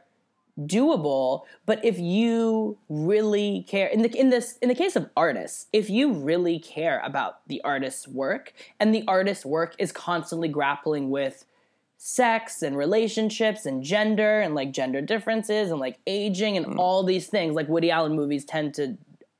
[0.61, 5.67] doable but if you really care in the in this in the case of artists
[5.73, 11.09] if you really care about the artist's work and the artist's work is constantly grappling
[11.09, 11.45] with
[11.97, 16.77] sex and relationships and gender and like gender differences and like aging and mm.
[16.77, 18.97] all these things like Woody Allen movies tend to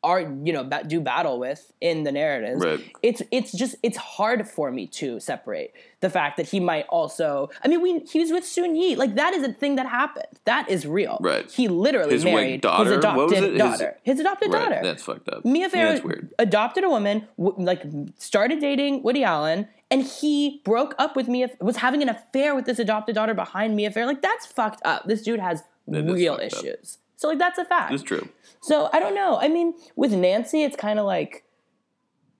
[0.09, 2.79] are you know do battle with in the narratives Right.
[3.09, 5.71] it's it's just it's hard for me to separate
[6.05, 9.33] the fact that he might also I mean we he was with Soon-Yi like that
[9.33, 11.49] is a thing that happened that is real Right.
[11.59, 12.91] he literally His, married daughter?
[12.91, 13.51] his What was adopted it?
[13.51, 14.63] His- daughter his, adopted Right.
[14.69, 15.43] daughter That's fucked up.
[15.43, 16.33] Mia Yeah, Farrow weird.
[16.39, 17.81] adopted a woman, w- like
[18.17, 21.49] started dating Woody Allen, and he broke up with Mia.
[21.61, 24.07] Was having an affair with this adopted daughter behind Mia Farrow.
[24.07, 25.05] Like that's fucked up.
[25.11, 26.97] This dude has That real issues.
[27.15, 27.93] So like that's a fact.
[27.93, 28.27] It's true.
[28.61, 29.37] So I don't know.
[29.39, 31.43] I mean, with Nancy, it's kind of like,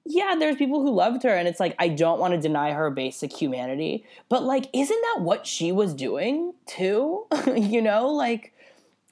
[0.06, 2.90] yeah, there's people who loved her, and it's like I don't want to deny her
[2.90, 7.26] basic humanity, but like, isn't that what she was doing too?
[7.56, 8.52] you know, like.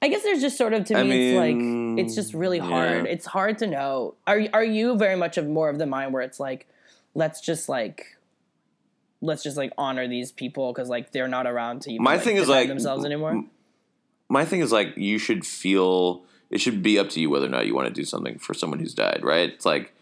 [0.02, 3.06] I guess there's just sort of to I me, it's like it's just really hard.
[3.06, 3.12] yeah.
[3.14, 4.16] It's hard to know.
[4.28, 6.68] Are are you very much of more of the mind where it's like,
[7.16, 8.18] let's just like,
[9.22, 12.24] let's just like honor these people because like they're not around to even My like,
[12.24, 13.46] thing is, like, themselves anymore.
[14.34, 17.50] My thing is like you should feel it should be up to you whether or
[17.50, 19.50] not you want to do something for someone who's died, right?
[19.50, 19.94] It's like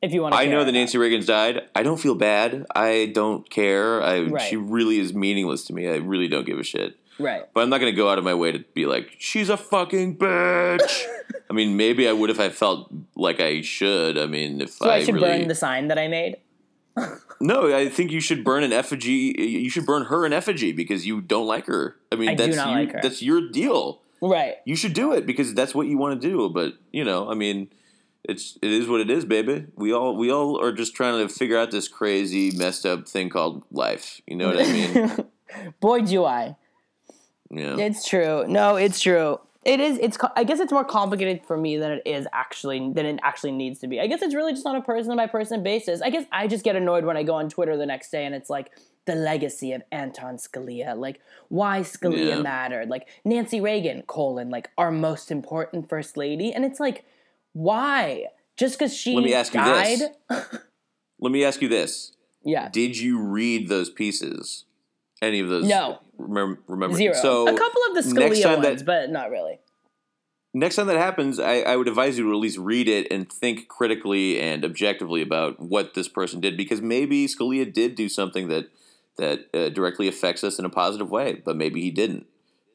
[0.00, 1.62] If you want, to I know that Nancy Reagan's died.
[1.74, 2.64] I don't feel bad.
[2.74, 4.00] I don't care.
[4.02, 4.48] I Right.
[4.48, 5.88] she really is meaningless to me.
[5.88, 6.96] I really don't give a shit.
[7.18, 7.42] right?
[7.52, 9.56] But I'm not going to go out of my way to be like she's a
[9.56, 11.04] fucking bitch.
[11.50, 14.16] I mean, maybe I would if I felt like I should.
[14.16, 16.36] I mean, if So I, I, should really burn the sign that I made.
[17.42, 19.34] No, I think you should burn an effigy.
[19.36, 21.96] You should burn her an effigy because you don't like her.
[22.10, 24.00] I mean, I that's you, like that's your deal.
[24.20, 24.58] Right.
[24.64, 26.48] you should do it because that's what you want to do.
[26.48, 27.68] But you know, I mean,
[28.22, 29.66] it's it is what it is, baby.
[29.74, 33.28] We all we all are just trying to figure out this crazy, messed up thing
[33.28, 34.20] called life.
[34.26, 35.72] You know what I mean?
[35.80, 36.56] Boy, do I.
[37.50, 37.76] Yeah.
[37.76, 38.46] It's true.
[38.46, 39.40] No, it's true.
[39.64, 39.98] It is.
[39.98, 40.18] It's.
[40.34, 43.78] I guess it's more complicated for me than it is actually than it actually needs
[43.80, 44.00] to be.
[44.00, 46.02] I guess it's really just on a person by person basis.
[46.02, 48.34] I guess I just get annoyed when I go on Twitter the next day and
[48.34, 48.72] it's like
[49.04, 52.42] the legacy of Anton Scalia, like why Scalia Yeah.
[52.42, 57.04] mattered, like Nancy Reagan colon like our most important first lady, and it's like
[57.52, 60.02] why just because she Let me ask you this.
[61.20, 62.12] Let me ask you this:
[62.44, 62.68] Yeah.
[62.68, 64.64] Did you read those pieces?
[65.22, 65.64] Any of those?
[65.66, 66.00] No.
[66.18, 66.60] Remember?
[66.66, 66.96] Remember?
[66.96, 67.14] Zero.
[67.14, 69.60] So a couple of the Scalia time that- ones, but not really.
[70.52, 73.32] next time that happens, I, I would advise you to at least read it and
[73.32, 78.48] think critically and objectively about what this person did, because maybe Scalia did do something
[78.48, 78.68] that
[79.18, 82.26] that uh, directly affects us in a positive way, but maybe he didn't.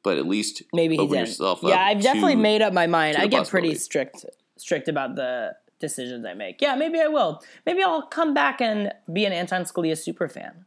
[0.03, 1.37] But at least Maybe he didn't.
[1.63, 3.17] yeah, I've definitely to- made up my mind.
[3.17, 4.23] I get pretty strict
[4.55, 6.61] strict about the decisions I make.
[6.61, 7.41] Yeah, maybe I will.
[7.65, 10.65] Maybe I'll come back and be an Anton Scalia super fan.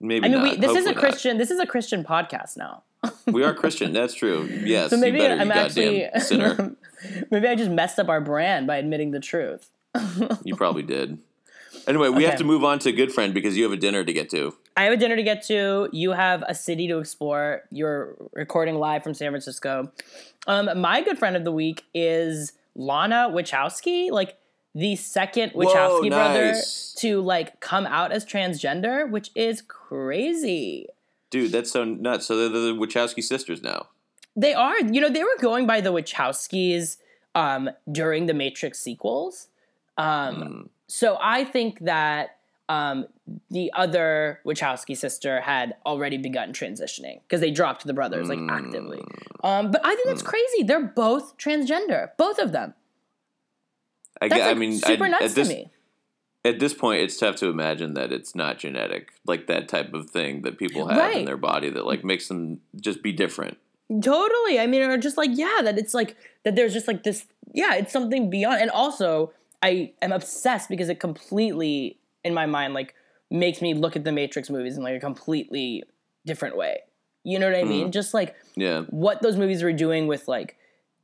[0.00, 0.50] Maybe I mean, not.
[0.50, 1.00] we, this is a Hopefully not.
[1.00, 1.38] Christian.
[1.38, 2.82] This is a Christian podcast now.
[3.26, 3.92] We are Christian.
[3.92, 4.48] That's true.
[4.64, 4.90] Yes.
[4.90, 6.74] So maybe better, I'm actually sinner.
[7.30, 9.70] maybe I just messed up our brand by admitting the truth.
[10.44, 11.18] You probably did.
[11.86, 14.12] Anyway, we have to move on to good friend because you have a dinner to
[14.12, 14.54] get to.
[14.76, 15.88] I have a dinner to get to.
[15.92, 17.62] You have a city to explore.
[17.70, 19.90] You're recording live from San Francisco.
[20.46, 24.36] Um, my good friend of the week is Lana Wachowski, like
[24.74, 26.94] the second Wachowski brother nice.
[26.98, 30.86] to like come out as transgender, which is crazy.
[31.30, 32.26] Dude, that's so nuts.
[32.26, 33.88] So they're the Wachowski sisters now.
[34.36, 36.96] They are, you know, they were going by the Wachowskis
[37.34, 39.48] um, during the Matrix sequels.
[39.96, 40.60] Um, Hmm.
[40.88, 42.38] So I think that
[42.68, 43.06] um,
[43.50, 49.00] the other Wachowski sister had already begun transitioning because they dropped the brothers like actively.
[49.42, 50.62] Um, but I think that's crazy.
[50.62, 52.74] They're both transgender, both of them.
[54.20, 55.70] I, That's like I mean, super I, nuts at this to me.
[56.44, 60.10] at this point, it's tough to imagine that it's not genetic, like that type of
[60.10, 61.16] thing that people have Right.
[61.18, 63.58] in their body that like makes them just be different.
[64.02, 64.60] Totally.
[64.60, 67.74] I mean, or just like, yeah, that it's like that there's just like this, yeah,
[67.76, 68.60] it's something beyond.
[68.60, 72.94] And also, I am obsessed because it completely, in my mind, like
[73.30, 75.84] makes me look at the Matrix movies in like a completely
[76.26, 76.80] different way.
[77.24, 77.84] You know what I mean?
[77.84, 77.90] Mm-hmm.
[77.92, 80.57] Just like Yeah, what those movies were doing with like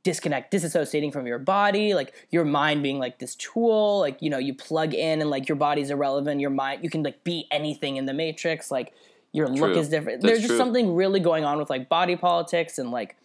[0.05, 4.37] disconnect, disassociating from your body, like your mind being like this tool, like, you know,
[4.37, 7.97] you plug in and like your body's irrelevant, your mind, you can like be anything
[7.97, 8.93] in the Matrix, like
[9.33, 10.21] your look is different.
[10.21, 10.57] That's There's just true.
[10.57, 13.17] something really going on with like body politics and like,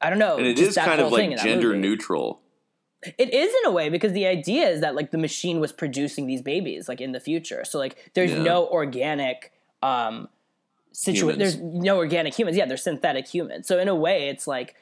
[0.00, 0.38] I don't know.
[0.38, 2.40] and it just is that kind of thing like gender neutral.
[3.18, 6.26] It is in a way because the idea is that like the machine was producing
[6.28, 7.64] these babies like in the future.
[7.64, 8.42] So like there's Yeah.
[8.44, 9.50] no organic
[9.82, 10.28] um
[10.92, 11.38] situation.
[11.40, 12.56] There's no organic humans.
[12.56, 13.66] Yeah, they're synthetic humans.
[13.66, 14.76] So in a way, it's like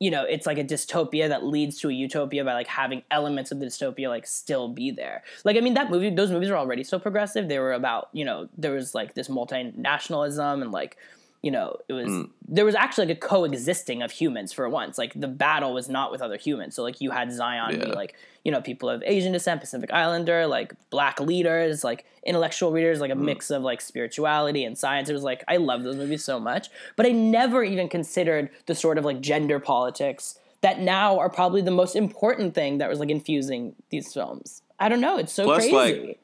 [0.00, 3.50] you know, it's like a dystopia that leads to a utopia by like having elements
[3.50, 5.22] of the dystopia like still be there.
[5.44, 7.48] Like I mean, that movie, those movies were already so progressive.
[7.48, 10.96] They were about you know there was like this multinationalism and like
[11.42, 12.30] you know it was Mm.
[12.48, 14.98] there was actually like a coexisting of humans for once.
[14.98, 16.74] Like the battle was not with other humans.
[16.74, 18.14] So like you had Zion be like
[18.44, 23.02] you know people of Asian descent, Pacific Islander, like black leaders, like intellectual readers, Mm.
[23.02, 25.08] like a mix of like spirituality and science.
[25.08, 28.74] It was like I love those movies so much, but I never even considered the
[28.74, 32.98] sort of like gender politics that now are probably the most important thing that was
[32.98, 34.62] like infusing these films.
[34.80, 35.16] I don't know.
[35.18, 35.72] It's so Plus, crazy.
[36.06, 36.20] like,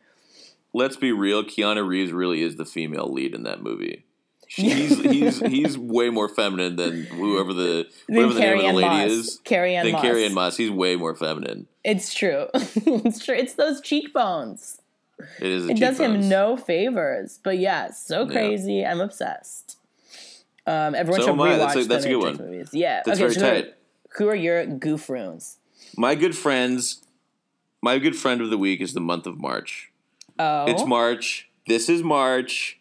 [0.73, 1.45] Let's be real.
[1.45, 4.04] Keanu Reeves really is the female lead in that movie.
[4.55, 8.73] He's he's he's way more feminine than whoever the Then whatever the name of the
[8.73, 9.11] lady Moss.
[9.11, 9.41] is.
[9.45, 10.03] Carrie Ann Than Moss.
[10.03, 10.57] Carrie Ann Moss.
[10.57, 11.67] He's way more feminine.
[11.83, 12.47] It's true.
[12.55, 13.35] it's true.
[13.35, 14.81] It's those cheekbones.
[15.41, 15.69] It is.
[15.69, 17.41] It does him no favors.
[17.43, 18.33] But yeah, so Yeah.
[18.33, 18.85] crazy.
[18.87, 19.77] I'm obsessed.
[20.67, 22.37] Um, everyone So should rewatch That's a- that's a good one.
[22.37, 22.71] movies.
[22.73, 23.03] Yeah.
[23.05, 23.75] That's okay, very so who are- tight.
[24.17, 25.59] Who are your goof runes?
[25.97, 27.03] My good friends.
[27.83, 29.91] My good friend of the week is the month of March.
[30.39, 31.49] Oh, It's March.
[31.67, 32.79] This is March.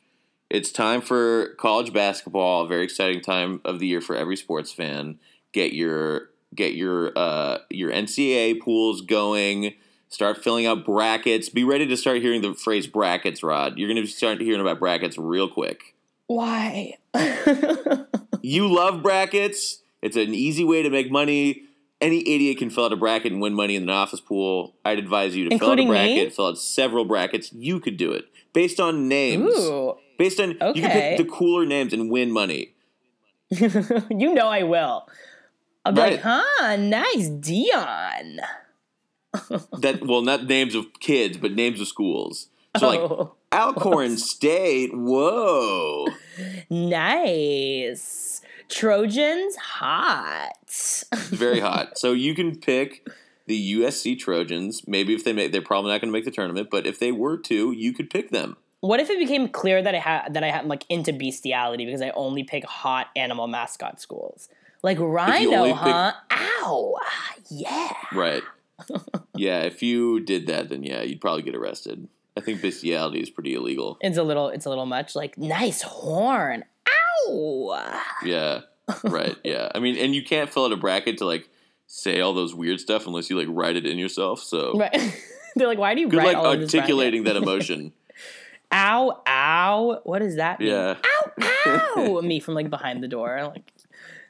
[0.54, 2.64] It's time for college basketball.
[2.64, 5.18] A very exciting time of the year for every sports fan.
[5.52, 9.74] Get your get your uh, your NCAA pools going.
[10.10, 11.50] Start filling out brackets.
[11.50, 13.80] Be ready to start hearing the phrase brackets, Rod.
[13.80, 15.96] You're going to start hearing about brackets real quick.
[16.28, 16.98] why?
[18.46, 19.82] You love brackets.
[20.02, 21.64] It's an easy way to make money.
[22.02, 24.76] Any idiot can fill out a bracket and win money in an office pool.
[24.84, 26.16] I'd advise you to Including fill out a me?
[26.16, 27.54] bracket, fill out several brackets.
[27.54, 29.56] You could do it based on names.
[29.58, 32.76] Ooh, Based on you can pick the cooler names and win money.
[33.50, 35.10] you know I will.
[35.84, 36.42] I'll be like, Right.
[36.48, 38.40] huh, nice, Dion.
[39.82, 42.48] That well, not names of kids, but names of schools.
[42.78, 44.92] So like oh, Alcorn State.
[44.94, 46.08] Whoa,
[46.70, 48.42] nice.
[48.70, 51.04] Trojans, hot.
[51.32, 51.98] very hot.
[51.98, 53.06] So you can pick
[53.46, 54.88] the USC Trojans.
[54.88, 57.12] Maybe if they make, they're probably not going to make the tournament, but if they
[57.12, 58.56] were to, you could pick them.
[58.84, 62.02] What if it became clear that I had that I had like into bestiality because
[62.02, 64.50] I only pick hot animal mascot schools?
[64.82, 66.12] Like rhino, only pick- huh?
[66.32, 66.96] Ow.
[67.02, 67.94] Ah, Yeah.
[68.14, 68.44] Right.
[69.38, 72.10] yeah, if you did that, then yeah, you'd probably get arrested.
[72.36, 73.98] I think bestiality is pretty illegal.
[74.02, 75.16] It's a little it's a little much.
[75.16, 76.66] Like nice horn.
[77.30, 78.02] Ow.
[78.26, 78.62] Yeah.
[79.06, 79.38] Right.
[79.46, 79.72] Yeah.
[79.74, 81.48] I mean, and you can't fill out a bracket to like
[81.88, 84.44] say all those weird stuff unless you like write it in yourself.
[84.44, 84.92] So Right.
[85.56, 87.94] They're like, why do you good write like all of this articulating that emotion.
[88.74, 90.02] Ow, ow.
[90.04, 90.70] What does that mean?
[90.70, 90.96] Yeah.
[91.06, 91.32] Ow,
[91.96, 92.22] ow.
[92.24, 93.44] Me from like behind the door.
[93.44, 93.72] Like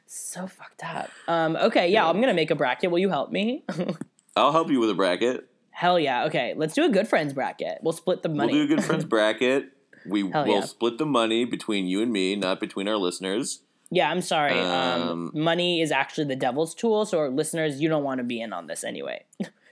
[0.06, 1.10] so fucked up.
[1.26, 2.10] Um, okay, yeah, Yeah.
[2.10, 2.90] I'm gonna make a bracket.
[2.90, 3.64] Will you help me?
[4.36, 5.48] I'll help you with a bracket.
[5.70, 6.26] Hell yeah.
[6.26, 7.78] Okay, let's do a good friends bracket.
[7.82, 8.52] We'll split the money.
[8.52, 9.70] We'll do a good friends bracket.
[10.06, 10.60] We Hell will yeah.
[10.60, 13.62] split the money between you and me, not between our listeners.
[13.90, 14.58] Yeah, I'm sorry.
[14.58, 17.06] Um, Um, money is actually the devil's tool.
[17.06, 19.24] So, listeners, you don't want to be in on this anyway.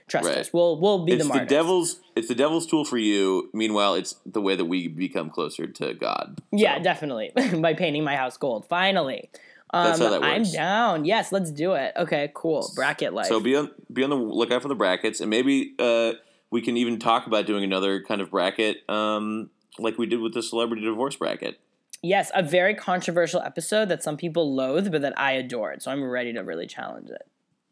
[0.07, 0.37] Trust Right.
[0.39, 0.53] us.
[0.53, 1.99] We'll we'll be It's the the devil's.
[2.15, 3.49] It's the devil's tool for you.
[3.53, 6.39] Meanwhile, it's the way that we become closer to God.
[6.51, 7.31] Yeah, definitely.
[7.61, 8.67] By painting my house gold.
[8.67, 9.29] Finally.
[9.75, 11.03] Um, That's how that I'm down.
[11.05, 11.93] Yes, let's do it.
[11.97, 12.69] Okay, cool.
[12.75, 13.25] Bracket life.
[13.25, 16.11] So be on be on the lookout for the brackets, and maybe uh,
[16.51, 19.49] we can even talk about doing another kind of bracket, um,
[19.79, 21.59] like we did with the celebrity divorce bracket.
[22.03, 25.81] yes, a very controversial episode that some people loathe, but that I adored.
[25.81, 27.23] So I'm ready to really challenge it.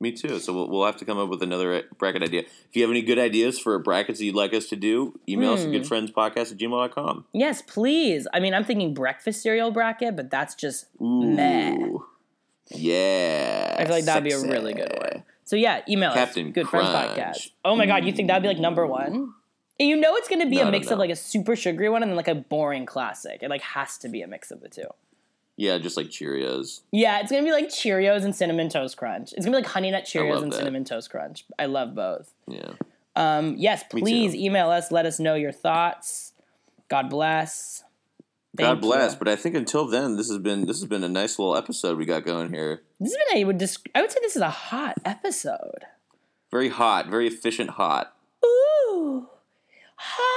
[0.01, 0.39] Me too.
[0.39, 2.41] So we'll, we'll have to come up with another bracket idea.
[2.41, 5.53] If you have any good ideas for brackets that you'd like us to do, email
[5.53, 5.75] us at Hmm.
[5.75, 7.25] goodfriendspodcast at gmail.com.
[7.33, 8.27] Yes, please.
[8.33, 11.23] I mean, I'm thinking breakfast cereal bracket, but that's just Ooh.
[11.23, 11.77] Meh.
[12.69, 13.75] Yeah.
[13.79, 15.23] I feel like that'd be a really good one.
[15.43, 16.53] So yeah, email Captain us.
[16.53, 17.49] Good Friends Podcast.
[17.65, 19.33] Oh my god, you think that'd be like number one?
[19.79, 22.03] And you know it's gonna be No, a mix of like a super sugary one
[22.03, 23.43] and then like a boring classic.
[23.43, 24.87] It like has to be a mix of the two.
[25.61, 26.81] Yeah, just like Cheerios.
[26.91, 29.31] Yeah, it's gonna be like Cheerios and cinnamon toast crunch.
[29.33, 30.57] It's gonna be like honey nut Cheerios and that.
[30.57, 31.45] cinnamon toast crunch.
[31.59, 32.33] I love both.
[32.47, 32.71] Yeah.
[33.15, 34.91] Um, yes, please email us.
[34.91, 36.33] Let us know your thoughts.
[36.89, 37.83] God bless.
[38.55, 39.13] God bless.
[39.13, 39.19] you.
[39.19, 41.95] But I think until then, this has been this has been a nice little episode
[41.95, 42.81] we got going here.
[42.99, 45.85] This has been a would desc- I would say this is a hot episode.
[46.49, 48.15] Very hot, very efficient, hot.
[48.43, 49.27] Ooh,
[49.95, 50.30] hot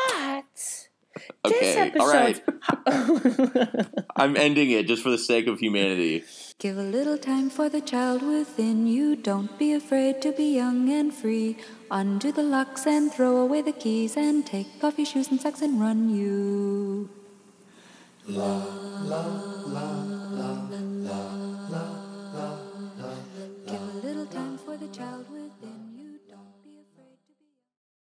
[1.44, 2.42] okay, all right.
[4.16, 6.24] I'm ending it just for the sake of humanity.
[6.58, 9.16] Give a little time for the child within you.
[9.16, 11.56] Don't be afraid to be young and free.
[11.90, 15.62] Undo the locks and throw away the keys and take off your shoes and socks
[15.62, 17.10] and run you.
[18.26, 18.64] La
[19.02, 19.24] la
[19.66, 19.88] la
[20.30, 21.63] la la.